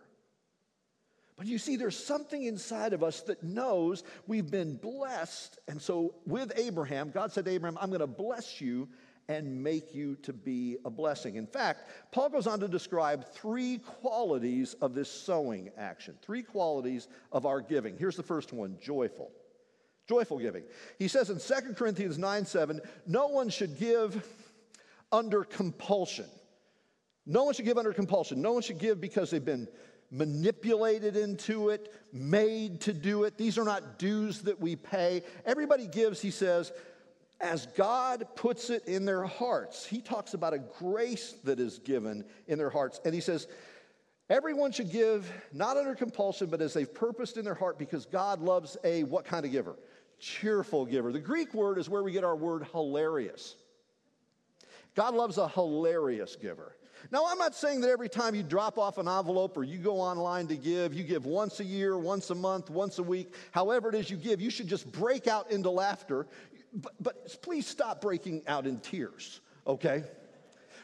But 1.36 1.46
you 1.46 1.58
see, 1.58 1.76
there's 1.76 1.96
something 1.96 2.44
inside 2.44 2.92
of 2.92 3.02
us 3.02 3.22
that 3.22 3.42
knows 3.42 4.04
we've 4.26 4.50
been 4.50 4.76
blessed. 4.76 5.58
And 5.66 5.80
so, 5.80 6.14
with 6.26 6.52
Abraham, 6.56 7.10
God 7.10 7.32
said 7.32 7.46
to 7.46 7.50
Abraham, 7.50 7.78
I'm 7.80 7.88
going 7.88 8.00
to 8.00 8.06
bless 8.06 8.60
you 8.60 8.88
and 9.28 9.62
make 9.62 9.94
you 9.94 10.16
to 10.22 10.32
be 10.32 10.76
a 10.84 10.90
blessing. 10.90 11.36
In 11.36 11.46
fact, 11.46 11.88
Paul 12.10 12.28
goes 12.28 12.46
on 12.46 12.60
to 12.60 12.68
describe 12.68 13.24
three 13.24 13.78
qualities 13.78 14.74
of 14.74 14.94
this 14.94 15.10
sowing 15.10 15.70
action, 15.76 16.14
three 16.22 16.42
qualities 16.42 17.08
of 17.30 17.46
our 17.46 17.60
giving. 17.60 17.96
Here's 17.96 18.16
the 18.16 18.22
first 18.22 18.52
one 18.52 18.76
joyful. 18.80 19.30
Joyful 20.08 20.38
giving. 20.38 20.64
He 20.98 21.08
says 21.08 21.30
in 21.30 21.38
2 21.38 21.74
Corinthians 21.74 22.18
9 22.18 22.44
7, 22.44 22.80
no 23.06 23.28
one 23.28 23.48
should 23.48 23.78
give 23.78 24.26
under 25.10 25.44
compulsion. 25.44 26.26
No 27.24 27.44
one 27.44 27.54
should 27.54 27.64
give 27.64 27.78
under 27.78 27.92
compulsion. 27.92 28.42
No 28.42 28.52
one 28.52 28.62
should 28.62 28.78
give 28.78 29.00
because 29.00 29.30
they've 29.30 29.44
been 29.44 29.68
manipulated 30.10 31.16
into 31.16 31.70
it, 31.70 31.92
made 32.12 32.80
to 32.82 32.92
do 32.92 33.24
it. 33.24 33.38
These 33.38 33.58
are 33.58 33.64
not 33.64 33.98
dues 33.98 34.42
that 34.42 34.60
we 34.60 34.76
pay. 34.76 35.22
Everybody 35.46 35.86
gives, 35.86 36.20
he 36.20 36.30
says, 36.30 36.72
as 37.40 37.66
God 37.66 38.26
puts 38.36 38.70
it 38.70 38.86
in 38.86 39.04
their 39.04 39.24
hearts. 39.24 39.84
He 39.86 40.00
talks 40.00 40.34
about 40.34 40.52
a 40.52 40.58
grace 40.58 41.34
that 41.44 41.58
is 41.58 41.78
given 41.78 42.24
in 42.46 42.58
their 42.58 42.70
hearts. 42.70 43.00
And 43.04 43.14
he 43.14 43.20
says, 43.20 43.48
everyone 44.30 44.70
should 44.70 44.92
give 44.92 45.30
not 45.52 45.76
under 45.76 45.94
compulsion, 45.94 46.48
but 46.48 46.60
as 46.60 46.74
they've 46.74 46.92
purposed 46.92 47.38
in 47.38 47.44
their 47.44 47.54
heart 47.54 47.78
because 47.78 48.06
God 48.06 48.40
loves 48.40 48.76
a 48.84 49.04
what 49.04 49.24
kind 49.24 49.44
of 49.44 49.50
giver? 49.50 49.76
Cheerful 50.22 50.86
giver. 50.86 51.12
The 51.12 51.18
Greek 51.18 51.52
word 51.52 51.78
is 51.78 51.88
where 51.88 52.02
we 52.02 52.12
get 52.12 52.24
our 52.24 52.36
word 52.36 52.66
hilarious. 52.72 53.56
God 54.94 55.14
loves 55.14 55.36
a 55.36 55.48
hilarious 55.48 56.36
giver. 56.36 56.76
Now, 57.10 57.24
I'm 57.26 57.38
not 57.38 57.56
saying 57.56 57.80
that 57.80 57.90
every 57.90 58.08
time 58.08 58.36
you 58.36 58.44
drop 58.44 58.78
off 58.78 58.96
an 58.98 59.08
envelope 59.08 59.56
or 59.56 59.64
you 59.64 59.78
go 59.78 60.00
online 60.00 60.46
to 60.46 60.56
give, 60.56 60.94
you 60.94 61.02
give 61.02 61.26
once 61.26 61.58
a 61.58 61.64
year, 61.64 61.98
once 61.98 62.30
a 62.30 62.34
month, 62.34 62.70
once 62.70 63.00
a 63.00 63.02
week, 63.02 63.34
however 63.50 63.88
it 63.88 63.96
is 63.96 64.08
you 64.08 64.16
give, 64.16 64.40
you 64.40 64.50
should 64.50 64.68
just 64.68 64.90
break 64.92 65.26
out 65.26 65.50
into 65.50 65.68
laughter. 65.68 66.28
But, 66.72 66.92
but 67.00 67.42
please 67.42 67.66
stop 67.66 68.00
breaking 68.00 68.42
out 68.46 68.66
in 68.66 68.78
tears, 68.78 69.40
okay? 69.66 70.04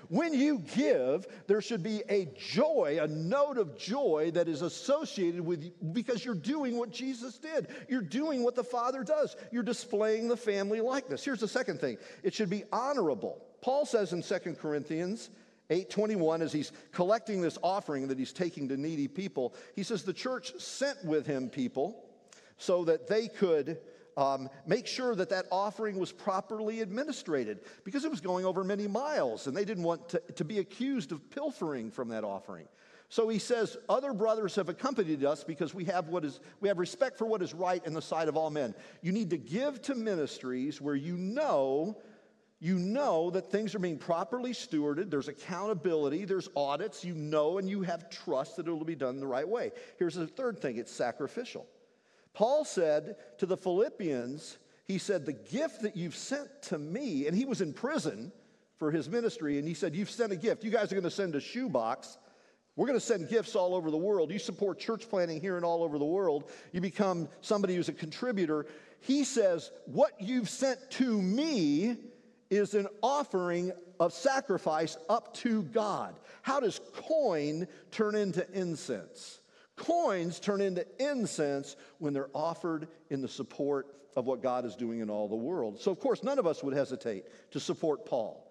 When 0.09 0.33
you 0.33 0.61
give, 0.75 1.27
there 1.47 1.61
should 1.61 1.83
be 1.83 2.03
a 2.09 2.27
joy, 2.37 2.99
a 3.01 3.07
note 3.07 3.59
of 3.59 3.77
joy 3.77 4.31
that 4.35 4.49
is 4.49 4.63
associated 4.63 5.41
with 5.43 5.71
because 5.93 6.25
you're 6.25 6.35
doing 6.35 6.79
what 6.79 6.91
Jesus 6.91 7.39
did. 7.39 7.69
You're 7.89 8.01
doing 8.01 8.43
what 8.43 8.55
the 8.55 8.65
Father 8.65 9.05
does. 9.05 9.37
You're 9.53 9.63
displaying 9.63 10.29
the 10.29 10.37
family 10.37 10.81
likeness. 10.81 11.25
Here's 11.25 11.41
the 11.41 11.49
second 11.49 11.81
thing 11.81 11.99
it 12.23 12.33
should 12.35 12.51
be 12.51 12.65
honorable. 12.73 13.45
Paul 13.61 13.85
says 13.85 14.13
in 14.13 14.23
2 14.23 14.55
Corinthians 14.55 15.31
821 15.71 16.41
as 16.41 16.53
he's 16.53 16.73
collecting 16.93 17.43
this 17.43 17.59
offering 17.63 18.09
that 18.09 18.19
he's 18.19 18.33
taking 18.33 18.69
to 18.69 18.77
needy 18.79 19.07
people 19.07 19.55
he 19.77 19.83
says 19.83 20.03
the 20.03 20.15
church 20.15 20.59
sent 20.59 21.05
with 21.05 21.27
him 21.27 21.51
people 21.51 22.07
so 22.57 22.85
that 22.85 23.07
they 23.07 23.29
could 23.29 23.79
um, 24.19 24.51
make 24.67 24.89
sure 24.89 25.15
that 25.15 25.31
that 25.31 25.47
offering 25.53 25.97
was 25.97 26.11
properly 26.11 26.81
administrated 26.81 27.61
because 27.85 28.05
it 28.05 28.11
was 28.11 28.21
going 28.21 28.45
over 28.45 28.65
many 28.65 28.89
miles 28.89 29.47
and 29.47 29.57
they 29.57 29.65
didn't 29.65 29.85
want 29.85 30.09
to, 30.09 30.21
to 30.35 30.45
be 30.45 30.59
accused 30.59 31.13
of 31.13 31.31
pilfering 31.31 31.89
from 31.91 32.09
that 32.09 32.25
offering. 32.25 32.67
So 33.11 33.29
he 33.29 33.39
says, 33.39 33.77
Other 33.89 34.13
brothers 34.13 34.57
have 34.57 34.69
accompanied 34.69 35.25
us 35.25 35.45
because 35.45 35.73
we 35.73 35.85
have, 35.85 36.09
what 36.09 36.25
is, 36.25 36.41
we 36.61 36.69
have 36.69 36.79
respect 36.79 37.17
for 37.17 37.27
what 37.27 37.43
is 37.43 37.55
right 37.55 37.85
in 37.87 37.95
the 37.95 38.03
sight 38.03 38.27
of 38.27 38.37
all 38.37 38.51
men. 38.51 38.75
You 39.03 39.13
need 39.13 39.31
to 39.31 39.39
give 39.39 39.81
to 39.83 39.95
ministries 39.95 40.81
where 40.81 40.97
you 40.97 41.17
know 41.17 41.97
you 42.61 42.77
know 42.77 43.31
that 43.31 43.53
things 43.53 43.73
are 43.77 43.79
being 43.79 43.99
properly 43.99 44.51
stewarded, 44.51 45.11
there's 45.13 45.29
accountability, 45.29 46.25
there's 46.25 46.49
audits, 46.57 47.05
you 47.05 47.15
know, 47.15 47.59
and 47.59 47.69
you 47.69 47.83
have 47.83 48.11
trust 48.11 48.57
that 48.57 48.67
it 48.67 48.73
will 48.73 48.85
be 48.85 48.97
done 48.97 49.21
the 49.21 49.27
right 49.29 49.49
way. 49.49 49.71
Here's 49.97 50.17
the 50.17 50.27
third 50.27 50.59
thing 50.59 50.77
it's 50.77 50.91
sacrificial. 50.91 51.69
Paul 52.39 52.65
said 52.65 53.17
to 53.39 53.47
the 53.47 53.57
Philippians, 53.57 54.59
he 54.85 54.99
said, 54.99 55.27
The 55.27 55.33
gift 55.33 55.83
that 55.83 55.97
you've 55.97 56.15
sent 56.15 56.49
to 56.63 56.79
me, 56.79 57.27
and 57.27 57.37
he 57.37 57.45
was 57.45 57.61
in 57.61 57.73
prison 57.73 58.31
for 58.77 58.93
his 58.93 59.09
ministry, 59.09 59.59
and 59.59 59.67
he 59.67 59.75
said, 59.75 59.93
You've 59.93 60.09
sent 60.09 60.31
a 60.31 60.37
gift. 60.37 60.63
You 60.63 60.71
guys 60.71 60.93
are 60.93 60.95
going 60.95 61.03
to 61.03 61.11
send 61.11 61.35
a 61.35 61.41
shoebox. 61.41 62.17
We're 62.77 62.87
going 62.87 62.97
to 62.97 63.05
send 63.05 63.29
gifts 63.29 63.57
all 63.57 63.75
over 63.75 63.91
the 63.91 63.97
world. 63.97 64.31
You 64.31 64.39
support 64.39 64.79
church 64.79 65.11
planting 65.11 65.41
here 65.41 65.57
and 65.57 65.65
all 65.65 65.83
over 65.83 65.99
the 65.99 66.05
world. 66.05 66.49
You 66.71 66.81
become 66.81 67.29
somebody 67.41 67.75
who's 67.75 67.89
a 67.89 67.93
contributor. 67.93 68.67
He 69.01 69.25
says, 69.25 69.73
What 69.87 70.13
you've 70.21 70.49
sent 70.49 70.93
to 70.93 71.21
me 71.21 71.97
is 72.51 72.75
an 72.75 72.87
offering 73.03 73.73
of 73.99 74.13
sacrifice 74.13 74.97
up 75.09 75.35
to 75.39 75.65
God. 75.65 76.15
How 76.43 76.61
does 76.61 76.81
coin 76.95 77.67
turn 77.91 78.15
into 78.15 78.49
incense? 78.53 79.41
Coins 79.79 80.41
turn 80.41 80.61
into 80.61 80.87
incense 80.99 81.77
when 81.99 82.13
they're 82.13 82.31
offered 82.35 82.89
in 83.11 83.23
the 83.23 83.29
support 83.29 83.87
of 84.17 84.27
what 84.27 84.43
God 84.43 84.65
is 84.65 84.75
doing 84.75 85.01
in 85.01 85.09
all 85.09 85.29
the 85.29 85.37
world. 85.37 85.81
So, 85.81 85.91
of 85.91 86.01
course, 86.01 86.23
none 86.23 86.39
of 86.39 86.47
us 86.47 86.63
would 86.63 86.75
hesitate 86.75 87.25
to 87.53 87.61
support 87.61 88.05
Paul. 88.05 88.45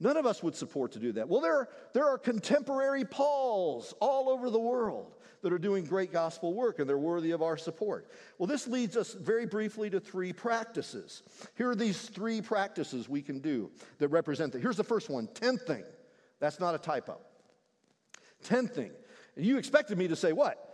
None 0.00 0.16
of 0.16 0.26
us 0.26 0.42
would 0.42 0.56
support 0.56 0.92
to 0.92 0.98
do 0.98 1.12
that. 1.12 1.28
Well, 1.28 1.40
there, 1.40 1.68
there 1.92 2.04
are 2.04 2.18
contemporary 2.18 3.04
Pauls 3.04 3.94
all 4.00 4.28
over 4.28 4.50
the 4.50 4.58
world 4.58 5.14
that 5.42 5.52
are 5.52 5.58
doing 5.58 5.84
great 5.84 6.12
gospel 6.12 6.52
work 6.52 6.78
and 6.78 6.88
they're 6.88 6.98
worthy 6.98 7.30
of 7.30 7.42
our 7.42 7.56
support. 7.56 8.10
Well, 8.38 8.46
this 8.46 8.66
leads 8.66 8.96
us 8.96 9.12
very 9.12 9.46
briefly 9.46 9.88
to 9.90 10.00
three 10.00 10.32
practices. 10.32 11.22
Here 11.54 11.70
are 11.70 11.76
these 11.76 12.08
three 12.08 12.40
practices 12.40 13.08
we 13.08 13.22
can 13.22 13.38
do 13.38 13.70
that 13.98 14.08
represent 14.08 14.52
that. 14.52 14.62
Here's 14.62 14.76
the 14.76 14.84
first 14.84 15.08
one 15.08 15.28
tenthing. 15.28 15.84
That's 16.40 16.58
not 16.58 16.74
a 16.74 16.78
typo. 16.78 17.18
Tenthing. 18.42 18.90
You 19.36 19.58
expected 19.58 19.98
me 19.98 20.08
to 20.08 20.16
say 20.16 20.32
what? 20.32 20.70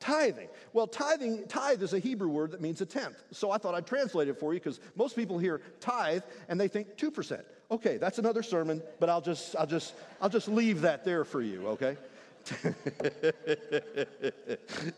Tithing. 0.00 0.48
Well, 0.72 0.88
tithing, 0.88 1.46
tithe 1.46 1.82
is 1.82 1.92
a 1.92 1.98
Hebrew 1.98 2.28
word 2.28 2.50
that 2.50 2.60
means 2.60 2.80
a 2.80 2.86
tenth. 2.86 3.22
So 3.30 3.52
I 3.52 3.58
thought 3.58 3.74
I'd 3.74 3.86
translate 3.86 4.28
it 4.28 4.38
for 4.38 4.52
you 4.52 4.58
because 4.58 4.80
most 4.96 5.14
people 5.14 5.38
hear 5.38 5.60
tithe 5.78 6.22
and 6.48 6.60
they 6.60 6.66
think 6.66 6.96
2%. 6.96 7.40
Okay, 7.70 7.98
that's 7.98 8.18
another 8.18 8.42
sermon, 8.42 8.82
but 8.98 9.08
I'll 9.08 9.20
just, 9.20 9.54
I'll 9.56 9.66
just, 9.66 9.94
I'll 10.20 10.28
just 10.28 10.48
leave 10.48 10.80
that 10.80 11.04
there 11.04 11.24
for 11.24 11.40
you, 11.40 11.68
okay? 11.68 11.96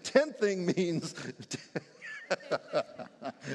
Tenthing 0.03 0.67
means 0.75 1.15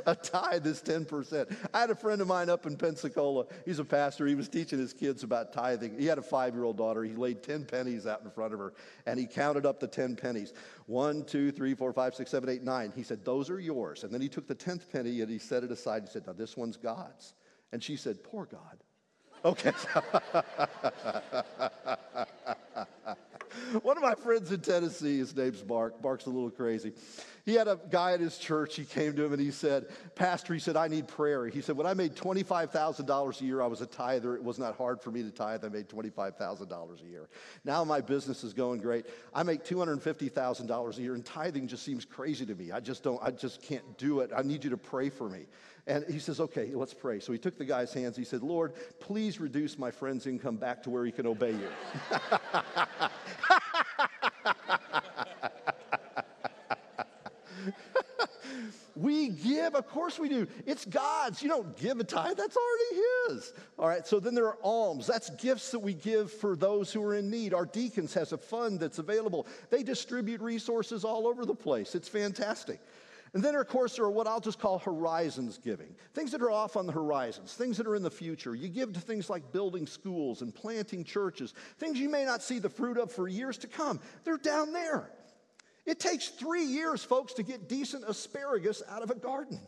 a 0.06 0.16
tithe 0.16 0.66
is 0.66 0.82
10%. 0.82 1.56
I 1.74 1.80
had 1.82 1.90
a 1.90 1.96
friend 1.96 2.22
of 2.22 2.28
mine 2.28 2.50
up 2.50 2.66
in 2.66 2.76
Pensacola. 2.76 3.46
He's 3.66 3.80
a 3.80 3.86
pastor. 3.86 4.28
He 4.28 4.36
was 4.36 4.48
teaching 4.48 4.80
his 4.80 4.94
kids 4.94 5.24
about 5.24 5.54
tithing. 5.54 5.98
He 5.98 6.06
had 6.06 6.18
a 6.18 6.22
five 6.22 6.54
year 6.54 6.64
old 6.64 6.78
daughter. 6.78 7.04
He 7.04 7.16
laid 7.16 7.44
10 7.44 7.66
pennies 7.66 8.06
out 8.08 8.22
in 8.24 8.32
front 8.32 8.54
of 8.54 8.60
her 8.60 8.74
and 9.06 9.20
he 9.20 9.26
counted 9.26 9.66
up 9.66 9.80
the 9.80 9.88
10 9.88 10.16
pennies. 10.16 10.54
One, 10.86 11.24
two, 11.24 11.52
three, 11.52 11.74
four, 11.74 11.94
five, 11.94 12.16
six, 12.16 12.32
seven, 12.32 12.50
eight, 12.50 12.64
nine. 12.64 12.92
He 12.96 13.04
said, 13.04 13.26
Those 13.26 13.50
are 13.50 13.60
yours. 13.60 14.04
And 14.04 14.14
then 14.14 14.22
he 14.22 14.30
took 14.30 14.48
the 14.48 14.56
10th 14.56 14.92
penny 14.92 15.22
and 15.22 15.30
he 15.30 15.40
set 15.40 15.64
it 15.64 15.72
aside. 15.72 16.04
He 16.04 16.10
said, 16.10 16.28
Now 16.28 16.34
this 16.34 16.56
one's 16.58 16.78
God's. 16.78 17.34
And 17.72 17.84
she 17.84 17.96
said, 17.96 18.24
Poor 18.24 18.46
God. 18.46 18.84
Okay. 19.46 19.72
One 23.84 23.98
of 23.98 24.04
my 24.04 24.16
friends 24.16 24.52
in 24.52 24.62
Tennessee, 24.62 25.20
his 25.20 25.36
name's 25.36 25.64
Mark. 25.64 26.02
Mark's 26.02 26.26
a 26.26 26.30
little 26.30 26.50
crazy. 26.50 26.94
He 27.46 27.54
had 27.54 27.68
a 27.68 27.80
guy 27.90 28.14
at 28.14 28.20
his 28.20 28.38
church. 28.38 28.76
He 28.76 28.86
came 28.86 29.16
to 29.16 29.26
him 29.26 29.34
and 29.34 29.42
he 29.42 29.52
said, 29.52 29.88
Pastor, 30.16 30.54
he 30.54 30.60
said, 30.60 30.76
I 30.76 30.88
need 30.88 31.08
prayer. 31.08 31.48
He 31.48 31.62
said, 31.62 31.78
When 31.78 31.86
I 31.86 31.94
made 31.94 32.16
$25,000 32.16 33.42
a 33.42 33.44
year, 33.44 33.62
I 33.62 33.68
was 33.68 33.82
a 33.82 33.86
tither. 33.86 34.36
It 34.36 34.44
was 34.44 34.60
not 34.60 34.76
hard 34.76 35.02
for 35.02 35.12
me 35.12 35.24
to 35.24 35.32
tithe. 35.32 35.64
I 35.64 35.70
made 35.70 35.88
$25,000 35.88 37.04
a 37.04 37.06
year. 37.06 37.30
Now 37.64 37.84
my 37.84 38.02
business 38.02 38.44
is 38.44 38.54
going 38.54 38.82
great. 38.82 39.06
I 39.34 39.44
make 39.44 39.64
$250,000 39.64 40.98
a 40.98 41.02
year, 41.02 41.16
and 41.16 41.26
tithing 41.26 41.68
just 41.68 41.84
seems 41.84 42.06
crazy 42.06 42.46
to 42.46 42.56
me. 42.56 42.72
I 42.72 42.80
just 42.80 43.04
don't, 43.04 43.20
I 43.22 43.32
just 43.32 43.62
can't 43.62 43.98
do 43.98 44.22
it. 44.22 44.32
I 44.36 44.42
need 44.42 44.64
you 44.64 44.70
to 44.72 44.78
pray 44.78 45.10
for 45.10 45.30
me. 45.30 45.46
And 45.88 46.06
he 46.10 46.20
says, 46.20 46.40
Okay, 46.40 46.72
let's 46.74 46.94
pray. 46.94 47.20
So 47.20 47.34
he 47.34 47.40
took 47.40 47.58
the 47.58 47.66
guy's 47.66 47.94
hands. 47.94 48.16
He 48.18 48.24
said, 48.24 48.44
Lord, 48.44 48.74
please 49.00 49.40
reduce 49.40 49.78
my 49.78 49.92
friend's 49.92 50.28
income 50.28 50.58
back 50.58 50.84
to 50.84 50.90
where 50.90 51.06
he 51.06 51.12
can 51.12 51.26
obey 51.26 51.52
you. 51.52 51.70
we 58.96 59.30
give, 59.30 59.76
of 59.76 59.88
course 59.88 60.20
we 60.20 60.30
do. 60.30 60.48
It's 60.66 60.86
God's. 60.86 61.42
You 61.42 61.50
don't 61.50 61.78
give 61.78 62.00
a 62.00 62.04
tithe, 62.04 62.38
that's 62.38 62.58
already 62.58 63.02
His. 63.30 63.54
All 63.78 63.88
right, 63.88 64.06
so 64.06 64.20
then 64.20 64.36
there 64.36 64.48
are 64.48 64.58
alms. 64.62 65.08
That's 65.08 65.30
gifts 65.32 65.72
that 65.72 65.80
we 65.80 65.94
give 65.94 66.32
for 66.32 66.56
those 66.56 66.92
who 66.92 67.04
are 67.04 67.16
in 67.16 67.30
need. 67.30 67.54
Our 67.54 67.66
deacons 67.66 68.14
has 68.14 68.34
a 68.34 68.38
fund 68.38 68.80
that's 68.80 69.00
available. 69.00 69.48
They 69.70 69.84
distribute 69.84 70.42
resources 70.42 71.04
all 71.04 71.28
over 71.28 71.46
the 71.46 71.56
place. 71.56 71.96
It's 71.96 72.10
fantastic. 72.10 72.80
And 73.34 73.44
then, 73.44 73.56
of 73.56 73.68
course, 73.68 73.96
there 73.96 74.06
are 74.06 74.12
what 74.12 74.28
I'll 74.28 74.40
just 74.40 74.60
call 74.60 74.80
horizons 74.80 75.60
giving 75.60 75.96
things 76.14 76.32
that 76.32 76.42
are 76.42 76.50
off 76.50 76.76
on 76.76 76.88
the 76.88 76.92
horizons, 76.92 77.54
things 77.54 77.78
that 77.78 77.86
are 77.86 77.96
in 77.96 78.02
the 78.02 78.10
future. 78.10 78.56
You 78.56 78.70
give 78.70 78.94
to 78.94 79.00
things 79.00 79.30
like 79.30 79.52
building 79.52 79.86
schools 79.86 80.42
and 80.42 80.54
planting 80.54 81.04
churches, 81.04 81.54
things 81.78 82.00
you 82.00 82.10
may 82.10 82.26
not 82.26 82.42
see 82.42 82.60
the 82.60 82.70
fruit 82.70 82.98
of 82.98 83.12
for 83.12 83.28
years 83.28 83.58
to 83.60 83.68
come. 83.68 84.00
They're 84.24 84.38
down 84.38 84.74
there. 84.74 85.12
It 85.86 86.00
takes 86.00 86.30
three 86.30 86.66
years, 86.66 87.04
folks, 87.04 87.34
to 87.34 87.44
get 87.44 87.70
decent 87.70 88.04
asparagus 88.08 88.82
out 88.90 89.04
of 89.04 89.12
a 89.12 89.16
garden. 89.16 89.60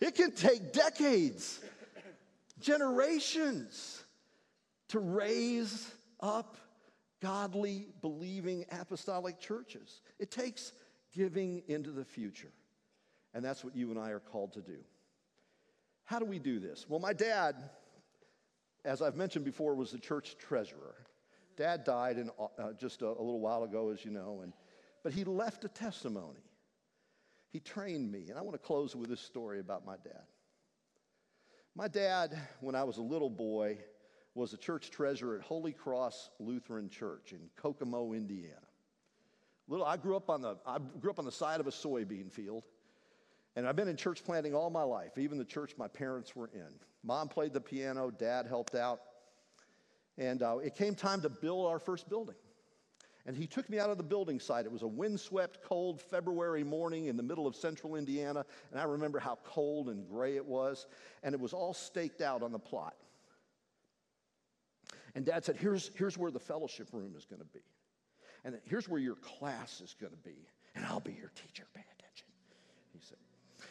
It 0.00 0.14
can 0.14 0.32
take 0.32 0.72
decades, 0.72 1.60
generations 2.60 4.04
to 4.88 5.00
raise 5.00 5.90
up 6.20 6.56
godly, 7.20 7.88
believing 8.00 8.64
apostolic 8.70 9.40
churches. 9.40 10.00
It 10.18 10.30
takes 10.30 10.72
giving 11.14 11.62
into 11.68 11.90
the 11.90 12.04
future. 12.04 12.52
And 13.34 13.44
that's 13.44 13.64
what 13.64 13.76
you 13.76 13.90
and 13.90 13.98
I 13.98 14.10
are 14.10 14.20
called 14.20 14.52
to 14.54 14.60
do. 14.60 14.78
How 16.04 16.18
do 16.18 16.24
we 16.24 16.38
do 16.38 16.58
this? 16.58 16.86
Well, 16.88 17.00
my 17.00 17.12
dad, 17.12 17.56
as 18.84 19.02
I've 19.02 19.16
mentioned 19.16 19.44
before, 19.44 19.74
was 19.74 19.90
the 19.90 19.98
church 19.98 20.36
treasurer. 20.38 20.94
Dad 21.56 21.84
died 21.84 22.18
in, 22.18 22.30
uh, 22.38 22.72
just 22.72 23.02
a, 23.02 23.06
a 23.06 23.08
little 23.08 23.40
while 23.40 23.64
ago, 23.64 23.90
as 23.90 24.04
you 24.04 24.10
know, 24.10 24.40
and, 24.42 24.52
but 25.02 25.12
he 25.12 25.24
left 25.24 25.64
a 25.64 25.68
testimony. 25.68 26.40
He 27.50 27.60
trained 27.60 28.10
me, 28.10 28.26
and 28.28 28.38
I 28.38 28.42
want 28.42 28.54
to 28.54 28.66
close 28.66 28.94
with 28.94 29.08
this 29.08 29.20
story 29.20 29.60
about 29.60 29.84
my 29.84 29.96
dad. 29.96 30.22
My 31.74 31.88
dad, 31.88 32.38
when 32.60 32.74
I 32.74 32.84
was 32.84 32.98
a 32.98 33.02
little 33.02 33.30
boy, 33.30 33.78
was 34.34 34.52
a 34.52 34.56
church 34.56 34.90
treasurer 34.90 35.36
at 35.36 35.42
Holy 35.42 35.72
Cross 35.72 36.30
Lutheran 36.38 36.88
Church 36.88 37.32
in 37.32 37.50
Kokomo, 37.56 38.12
Indiana. 38.12 38.67
Little, 39.68 39.84
I 39.84 39.98
grew 39.98 40.16
up 40.16 40.30
on 40.30 40.40
the 40.40 40.56
I 40.66 40.78
grew 41.00 41.10
up 41.10 41.18
on 41.18 41.26
the 41.26 41.32
side 41.32 41.60
of 41.60 41.66
a 41.66 41.70
soybean 41.70 42.32
field, 42.32 42.64
and 43.54 43.66
I've 43.68 43.76
been 43.76 43.88
in 43.88 43.96
church 43.96 44.24
planting 44.24 44.54
all 44.54 44.70
my 44.70 44.82
life, 44.82 45.18
even 45.18 45.36
the 45.38 45.44
church 45.44 45.74
my 45.76 45.88
parents 45.88 46.34
were 46.34 46.50
in. 46.54 46.68
Mom 47.04 47.28
played 47.28 47.52
the 47.52 47.60
piano, 47.60 48.10
dad 48.10 48.46
helped 48.46 48.74
out, 48.74 49.00
and 50.16 50.42
uh, 50.42 50.58
it 50.58 50.74
came 50.74 50.94
time 50.94 51.20
to 51.22 51.28
build 51.28 51.66
our 51.66 51.78
first 51.78 52.08
building. 52.08 52.34
And 53.26 53.36
he 53.36 53.46
took 53.46 53.68
me 53.68 53.78
out 53.78 53.90
of 53.90 53.98
the 53.98 54.02
building 54.02 54.40
site. 54.40 54.64
It 54.64 54.72
was 54.72 54.80
a 54.80 54.88
windswept, 54.88 55.62
cold 55.62 56.00
February 56.00 56.64
morning 56.64 57.06
in 57.06 57.16
the 57.18 57.22
middle 57.22 57.46
of 57.46 57.54
central 57.54 57.94
Indiana, 57.94 58.46
and 58.70 58.80
I 58.80 58.84
remember 58.84 59.18
how 59.18 59.36
cold 59.44 59.90
and 59.90 60.08
gray 60.08 60.36
it 60.36 60.46
was, 60.46 60.86
and 61.22 61.34
it 61.34 61.40
was 61.40 61.52
all 61.52 61.74
staked 61.74 62.22
out 62.22 62.42
on 62.42 62.52
the 62.52 62.58
plot. 62.58 62.96
And 65.14 65.26
dad 65.26 65.44
said, 65.44 65.56
Here's, 65.56 65.90
here's 65.94 66.16
where 66.16 66.30
the 66.30 66.40
fellowship 66.40 66.88
room 66.92 67.14
is 67.18 67.26
going 67.26 67.40
to 67.40 67.48
be. 67.48 67.60
And 68.44 68.58
here's 68.64 68.88
where 68.88 69.00
your 69.00 69.16
class 69.16 69.80
is 69.80 69.94
going 70.00 70.12
to 70.12 70.18
be. 70.18 70.36
And 70.74 70.84
I'll 70.86 71.00
be 71.00 71.12
your 71.12 71.32
teacher. 71.34 71.64
Pay 71.74 71.84
attention. 71.98 72.26
He 72.92 73.00
said, 73.00 73.18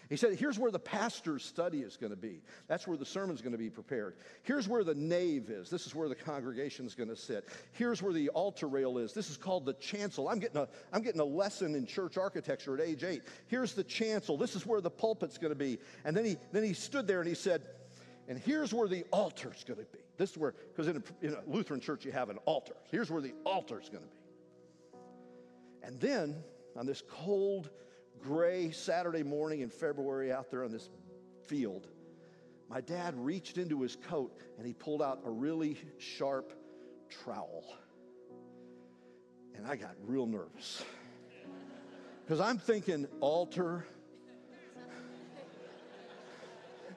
he 0.09 0.17
said, 0.17 0.33
here's 0.37 0.59
where 0.59 0.71
the 0.71 0.79
pastor's 0.79 1.43
study 1.43 1.79
is 1.79 1.97
going 1.97 2.11
to 2.11 2.17
be. 2.17 2.41
That's 2.67 2.87
where 2.87 2.97
the 2.97 3.05
sermon's 3.05 3.41
going 3.41 3.53
to 3.53 3.57
be 3.57 3.69
prepared. 3.69 4.15
Here's 4.43 4.67
where 4.67 4.83
the 4.83 4.95
nave 4.95 5.49
is. 5.49 5.69
This 5.69 5.85
is 5.85 5.95
where 5.95 6.09
the 6.09 6.15
congregation's 6.15 6.95
going 6.95 7.09
to 7.09 7.15
sit. 7.15 7.47
Here's 7.71 8.01
where 8.01 8.13
the 8.13 8.29
altar 8.29 8.67
rail 8.67 8.97
is. 8.97 9.13
This 9.13 9.29
is 9.29 9.37
called 9.37 9.65
the 9.65 9.73
chancel. 9.73 10.27
I'm 10.27 10.39
getting 10.39 10.57
a, 10.57 10.67
I'm 10.91 11.01
getting 11.01 11.21
a 11.21 11.25
lesson 11.25 11.75
in 11.75 11.85
church 11.85 12.17
architecture 12.17 12.73
at 12.75 12.81
age 12.81 13.03
eight. 13.03 13.23
Here's 13.47 13.73
the 13.73 13.83
chancel. 13.83 14.37
This 14.37 14.55
is 14.55 14.65
where 14.65 14.81
the 14.81 14.89
pulpit's 14.89 15.37
going 15.37 15.53
to 15.53 15.59
be. 15.59 15.77
And 16.03 16.15
then 16.15 16.25
he, 16.25 16.37
then 16.51 16.63
he 16.63 16.73
stood 16.73 17.07
there 17.07 17.19
and 17.19 17.27
he 17.27 17.35
said, 17.35 17.63
and 18.27 18.37
here's 18.37 18.73
where 18.73 18.89
the 18.89 19.05
altar's 19.13 19.63
going 19.65 19.79
to 19.79 19.85
be. 19.85 19.99
This 20.17 20.31
is 20.31 20.37
where, 20.37 20.53
because 20.75 20.87
in 20.87 21.01
in 21.21 21.33
a 21.33 21.41
Lutheran 21.47 21.79
church 21.79 22.03
you 22.03 22.11
have 22.11 22.29
an 22.29 22.39
altar. 22.45 22.73
Here's 22.91 23.09
where 23.09 23.21
the 23.21 23.33
altar's 23.45 23.87
going 23.87 24.03
to 24.03 24.09
be. 24.09 24.17
And 25.83 25.99
then 25.99 26.35
on 26.75 26.85
this 26.85 27.01
cold, 27.07 27.69
gray 28.21 28.71
Saturday 28.71 29.23
morning 29.23 29.61
in 29.61 29.69
February 29.69 30.31
out 30.31 30.49
there 30.51 30.63
on 30.63 30.71
this 30.71 30.89
field, 31.45 31.87
my 32.69 32.81
dad 32.81 33.13
reached 33.17 33.57
into 33.57 33.81
his 33.81 33.95
coat 33.95 34.35
and 34.57 34.67
he 34.67 34.73
pulled 34.73 35.01
out 35.01 35.21
a 35.25 35.29
really 35.29 35.77
sharp 35.97 36.53
trowel. 37.09 37.65
And 39.55 39.65
I 39.65 39.75
got 39.75 39.95
real 40.05 40.25
nervous. 40.25 40.83
Because 42.25 42.41
I'm 42.41 42.57
thinking 42.57 43.07
altar, 43.21 43.85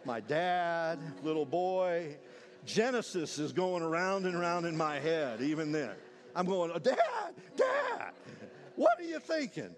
my 0.05 0.21
dad, 0.21 0.99
little 1.23 1.47
boy. 1.47 2.17
Genesis 2.67 3.39
is 3.39 3.53
going 3.53 3.83
around 3.83 4.27
and 4.27 4.35
around 4.35 4.65
in 4.65 4.77
my 4.77 4.99
head, 4.99 5.41
even 5.41 5.73
then. 5.73 5.93
I'm 6.35 6.47
going, 6.47 6.71
Dad, 6.83 6.99
Dad. 7.57 8.13
What 8.81 8.99
are 8.99 9.05
you 9.05 9.19
thinking? 9.19 9.77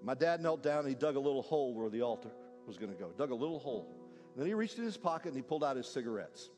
My 0.00 0.14
dad 0.14 0.40
knelt 0.40 0.62
down 0.62 0.80
and 0.80 0.88
he 0.88 0.94
dug 0.94 1.16
a 1.16 1.18
little 1.18 1.42
hole 1.42 1.74
where 1.74 1.90
the 1.90 2.02
altar 2.02 2.30
was 2.64 2.78
going 2.78 2.92
to 2.92 2.96
go. 2.96 3.10
Dug 3.18 3.32
a 3.32 3.34
little 3.34 3.58
hole. 3.58 3.88
And 4.32 4.40
then 4.40 4.46
he 4.46 4.54
reached 4.54 4.78
in 4.78 4.84
his 4.84 4.96
pocket 4.96 5.30
and 5.30 5.36
he 5.36 5.42
pulled 5.42 5.64
out 5.64 5.76
his 5.76 5.88
cigarettes. 5.88 6.50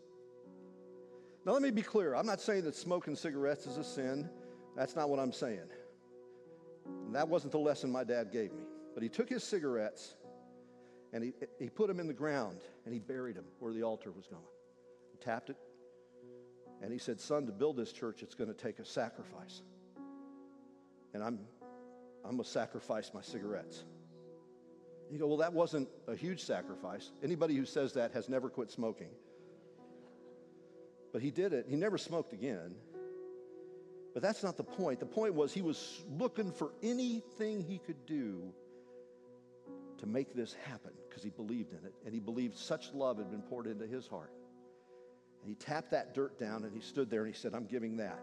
Now, 1.47 1.53
let 1.53 1.63
me 1.63 1.71
be 1.71 1.81
clear. 1.81 2.15
I'm 2.15 2.27
not 2.27 2.43
saying 2.43 2.65
that 2.65 2.77
smoking 2.77 3.17
cigarettes 3.17 3.67
is 3.67 3.79
a 3.79 3.85
sin. 3.85 4.29
That's 4.77 4.95
not 4.95 5.09
what 5.09 5.19
I'm 5.19 5.33
saying. 5.33 5.71
And 7.07 7.15
that 7.15 7.27
wasn't 7.27 7.53
the 7.53 7.59
lesson 7.59 7.91
my 7.91 8.05
dad 8.05 8.31
gave 8.31 8.53
me. 8.53 8.65
But 8.93 9.03
he 9.03 9.09
took 9.09 9.31
his 9.31 9.43
cigarettes 9.45 10.15
and 11.15 11.25
he, 11.25 11.33
he 11.59 11.71
put 11.71 11.89
them 11.89 12.01
in 12.01 12.07
the 12.07 12.13
ground 12.13 12.59
and 12.85 12.93
he 12.93 13.01
buried 13.01 13.37
them 13.37 13.47
where 13.61 13.73
the 13.73 13.83
altar 13.83 14.13
was 14.13 14.27
going. 14.27 14.43
He 15.11 15.17
tapped 15.25 15.49
it, 15.49 15.57
and 16.83 16.93
he 16.93 16.99
said, 16.99 17.21
Son, 17.21 17.47
to 17.47 17.53
build 17.53 17.77
this 17.77 17.93
church, 17.93 18.23
it's 18.23 18.35
going 18.35 18.53
to 18.53 18.57
take 18.57 18.79
a 18.79 18.85
sacrifice. 18.85 19.63
And 21.15 21.23
I'm, 21.23 21.41
I'm 22.25 22.33
going 22.33 22.45
to 22.45 22.49
sacrifice 22.49 23.11
my 23.13 23.23
cigarettes. 23.23 23.85
You 25.11 25.19
go, 25.19 25.27
Well, 25.27 25.39
that 25.39 25.53
wasn't 25.53 25.89
a 26.07 26.15
huge 26.15 26.43
sacrifice. 26.43 27.11
Anybody 27.23 27.57
who 27.57 27.65
says 27.65 27.95
that 27.95 28.13
has 28.13 28.29
never 28.29 28.49
quit 28.49 28.71
smoking. 28.71 29.11
But 31.13 31.23
he 31.23 31.31
did 31.31 31.53
it. 31.53 31.67
He 31.69 31.77
never 31.77 31.99
smoked 31.99 32.33
again. 32.33 32.75
But 34.15 34.23
that's 34.23 34.43
not 34.43 34.57
the 34.57 34.65
point. 34.65 35.01
The 35.01 35.07
point 35.07 35.35
was 35.35 35.53
he 35.53 35.63
was 35.63 36.03
looking 36.19 36.53
for 36.53 36.73
anything 36.83 37.63
he 37.63 37.79
could 37.79 38.07
do 38.07 38.53
to 39.99 40.07
make 40.07 40.35
this 40.35 40.55
happen 40.65 40.93
because 41.09 41.23
he 41.23 41.31
believed 41.31 41.73
in 41.73 41.85
it. 41.85 41.95
And 42.05 42.15
he 42.15 42.21
believed 42.21 42.57
such 42.57 42.93
love 42.93 43.19
had 43.19 43.31
been 43.31 43.43
poured 43.43 43.67
into 43.67 43.87
his 43.87 44.07
heart. 44.07 44.33
And 45.43 45.49
he 45.49 45.55
tapped 45.55 45.91
that 45.93 46.15
dirt 46.15 46.39
down 46.39 46.65
and 46.65 46.75
he 46.75 46.81
stood 46.81 47.11
there 47.11 47.25
and 47.25 47.35
he 47.35 47.39
said, 47.39 47.55
I'm 47.55 47.67
giving 47.67 47.97
that. 47.99 48.21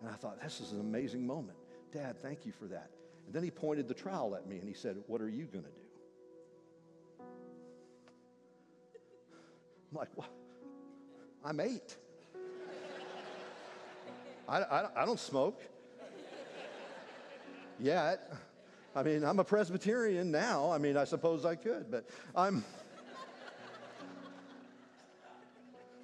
And 0.00 0.10
I 0.10 0.14
thought, 0.14 0.40
this 0.42 0.60
is 0.60 0.72
an 0.72 0.80
amazing 0.80 1.26
moment. 1.26 1.58
Dad, 1.92 2.20
thank 2.20 2.46
you 2.46 2.52
for 2.52 2.66
that. 2.66 2.90
And 3.26 3.34
then 3.34 3.42
he 3.42 3.50
pointed 3.50 3.88
the 3.88 3.94
trowel 3.94 4.34
at 4.34 4.46
me 4.46 4.58
and 4.58 4.68
he 4.68 4.74
said, 4.74 4.96
What 5.06 5.20
are 5.20 5.28
you 5.28 5.44
going 5.44 5.64
to 5.64 5.70
do? 5.70 7.24
I'm 9.90 9.98
like, 9.98 10.08
What? 10.14 10.30
I'm 11.44 11.60
eight. 11.60 11.96
I, 14.48 14.60
I, 14.62 15.02
I 15.02 15.04
don't 15.04 15.20
smoke 15.20 15.60
yet. 17.78 18.32
I 18.96 19.02
mean, 19.02 19.22
I'm 19.22 19.38
a 19.38 19.44
Presbyterian 19.44 20.30
now. 20.30 20.70
I 20.72 20.78
mean, 20.78 20.96
I 20.96 21.04
suppose 21.04 21.44
I 21.44 21.54
could, 21.54 21.90
but 21.90 22.08
I'm. 22.34 22.64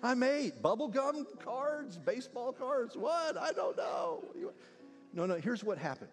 I 0.05 0.13
made 0.13 0.61
bubblegum 0.63 1.25
cards, 1.43 1.97
baseball 1.97 2.53
cards, 2.53 2.95
what? 2.95 3.39
I 3.39 3.53
don't 3.53 3.75
know. 3.75 4.23
No, 5.15 5.25
no, 5.25 5.37
here's 5.37 5.65
what 5.65 5.79
happened. 5.79 6.11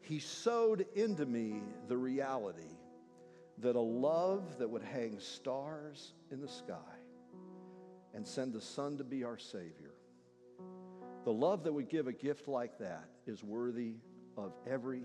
He 0.00 0.20
sowed 0.20 0.86
into 0.94 1.26
me 1.26 1.60
the 1.88 1.96
reality 1.96 2.78
that 3.58 3.74
a 3.74 3.80
love 3.80 4.58
that 4.58 4.70
would 4.70 4.84
hang 4.84 5.18
stars 5.18 6.14
in 6.30 6.40
the 6.40 6.46
sky 6.46 6.76
and 8.14 8.24
send 8.24 8.52
the 8.52 8.60
Son 8.60 8.96
to 8.98 9.04
be 9.04 9.24
our 9.24 9.38
Savior. 9.38 9.94
The 11.24 11.32
love 11.32 11.64
that 11.64 11.72
would 11.72 11.88
give 11.88 12.06
a 12.06 12.12
gift 12.12 12.46
like 12.46 12.78
that 12.78 13.08
is 13.26 13.42
worthy 13.42 13.96
of 14.36 14.52
every 14.70 15.02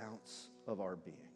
ounce 0.00 0.50
of 0.68 0.80
our 0.80 0.94
being. 0.94 1.29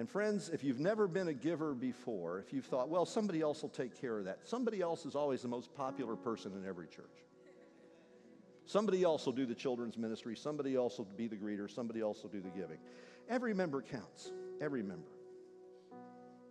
And 0.00 0.08
friends, 0.08 0.48
if 0.48 0.64
you've 0.64 0.80
never 0.80 1.06
been 1.06 1.28
a 1.28 1.34
giver 1.34 1.74
before, 1.74 2.38
if 2.38 2.54
you've 2.54 2.64
thought, 2.64 2.88
well, 2.88 3.04
somebody 3.04 3.42
else 3.42 3.60
will 3.60 3.68
take 3.68 4.00
care 4.00 4.16
of 4.16 4.24
that, 4.24 4.38
somebody 4.44 4.80
else 4.80 5.04
is 5.04 5.14
always 5.14 5.42
the 5.42 5.48
most 5.48 5.74
popular 5.74 6.16
person 6.16 6.52
in 6.54 6.66
every 6.66 6.86
church. 6.86 7.04
Somebody 8.64 9.02
else 9.02 9.26
will 9.26 9.34
do 9.34 9.44
the 9.44 9.54
children's 9.54 9.98
ministry, 9.98 10.34
somebody 10.36 10.74
else 10.74 10.96
will 10.96 11.06
be 11.18 11.26
the 11.26 11.36
greeter, 11.36 11.70
somebody 11.70 12.00
else 12.00 12.22
will 12.22 12.30
do 12.30 12.40
the 12.40 12.48
giving. 12.48 12.78
Every 13.28 13.52
member 13.52 13.82
counts. 13.82 14.32
Every 14.58 14.82
member. 14.82 15.10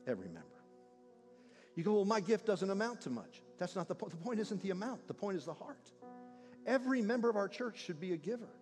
Every 0.05 0.27
member. 0.27 0.45
You 1.75 1.83
go, 1.83 1.93
well, 1.95 2.05
my 2.05 2.19
gift 2.19 2.45
doesn't 2.45 2.69
amount 2.69 3.01
to 3.01 3.09
much. 3.09 3.41
That's 3.57 3.75
not 3.75 3.87
the 3.87 3.95
point. 3.95 4.11
The 4.11 4.17
point 4.17 4.39
isn't 4.41 4.61
the 4.61 4.69
amount, 4.69 5.07
the 5.07 5.15
point 5.15 5.37
is 5.37 5.45
the 5.45 5.55
heart. 5.55 5.89
Every 6.67 7.01
member 7.01 7.31
of 7.31 7.35
our 7.35 7.47
church 7.47 7.79
should 7.79 7.99
be 7.99 8.13
a 8.13 8.17
giver. 8.17 8.53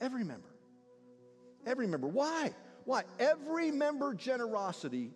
Every 0.00 0.22
member. 0.22 0.54
Every 1.66 1.88
member. 1.88 2.06
Why? 2.06 2.52
Why? 2.84 3.04
Every 3.18 3.70
member 3.70 4.14
generosity 4.14 5.10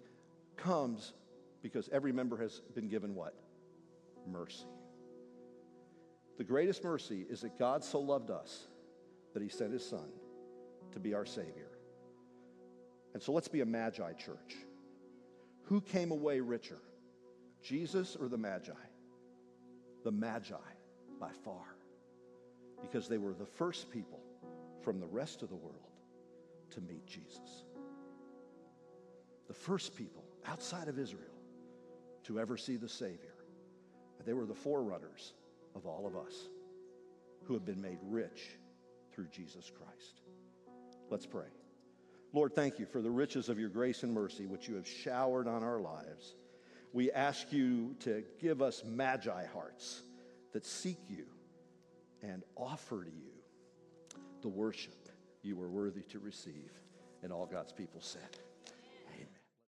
comes 0.57 1.13
because 1.63 1.89
every 1.93 2.13
member 2.13 2.37
has 2.39 2.61
been 2.75 2.89
given 2.89 3.15
what? 3.15 3.35
Mercy. 4.31 4.67
The 6.39 6.45
greatest 6.45 6.85
mercy 6.85 7.25
is 7.29 7.41
that 7.41 7.59
God 7.59 7.83
so 7.83 7.99
loved 7.99 8.31
us 8.31 8.67
that 9.35 9.43
he 9.43 9.49
sent 9.49 9.73
his 9.73 9.87
son 9.87 10.09
to 10.93 11.01
be 11.01 11.15
our 11.15 11.27
Savior. 11.27 11.71
And 13.15 13.23
so 13.23 13.33
let's 13.33 13.49
be 13.49 13.63
a 13.63 13.67
Magi 13.67 14.13
church. 14.13 14.57
Who 15.65 15.81
came 15.81 16.13
away 16.13 16.41
richer, 16.41 16.79
Jesus 17.63 18.17
or 18.17 18.29
the 18.29 18.39
Magi? 18.39 18.73
The 20.05 20.13
Magi, 20.13 20.55
by 21.19 21.31
far, 21.45 21.77
because 22.81 23.09
they 23.09 23.19
were 23.19 23.33
the 23.33 23.47
first 23.47 23.91
people 23.91 24.21
from 24.83 25.01
the 25.01 25.07
rest 25.07 25.43
of 25.43 25.49
the 25.49 25.57
world 25.57 25.86
to 26.71 26.81
meet 26.81 27.07
Jesus. 27.07 27.65
The 29.49 29.55
first 29.55 29.97
people 29.97 30.25
outside 30.47 30.89
of 30.89 30.99
Israel 30.99 31.23
to 32.25 32.41
ever 32.41 32.57
see 32.57 32.77
the 32.77 32.89
Savior. 32.89 33.35
They 34.25 34.33
were 34.33 34.47
the 34.47 34.55
forerunners 34.55 35.35
of 35.77 35.87
all 35.87 36.05
of 36.07 36.17
us 36.17 36.35
who 37.45 37.55
have 37.55 37.65
been 37.65 37.81
made 37.81 37.99
rich 38.03 38.59
through 39.13 39.29
Jesus 39.29 39.71
Christ. 39.71 40.21
Let's 41.11 41.27
pray. 41.27 41.47
Lord, 42.33 42.55
thank 42.55 42.81
you 42.81 42.87
for 42.87 43.01
the 43.01 43.11
riches 43.11 43.49
of 43.49 43.59
your 43.59 43.69
grace 43.69 44.03
and 44.03 44.13
mercy 44.13 44.47
which 44.47 44.69
you 44.69 44.75
have 44.75 44.87
showered 44.87 45.47
on 45.47 45.63
our 45.63 45.79
lives. 45.79 46.35
We 46.93 47.13
ask 47.13 47.53
you 47.53 47.95
to 48.01 48.25
give 48.41 48.61
us 48.61 48.83
magi 48.85 49.47
hearts 49.47 50.03
that 50.53 50.67
seek 50.67 50.99
you 51.09 51.27
and 52.23 52.43
offer 52.57 53.05
to 53.05 53.11
you 53.11 53.33
the 54.43 54.49
worship 54.49 55.06
you 55.47 55.61
are 55.63 55.69
worthy 55.69 56.03
to 56.03 56.19
receive. 56.19 56.73
And 57.23 57.33
all 57.33 57.47
God's 57.47 57.73
people 57.73 58.01
said. 58.01 58.46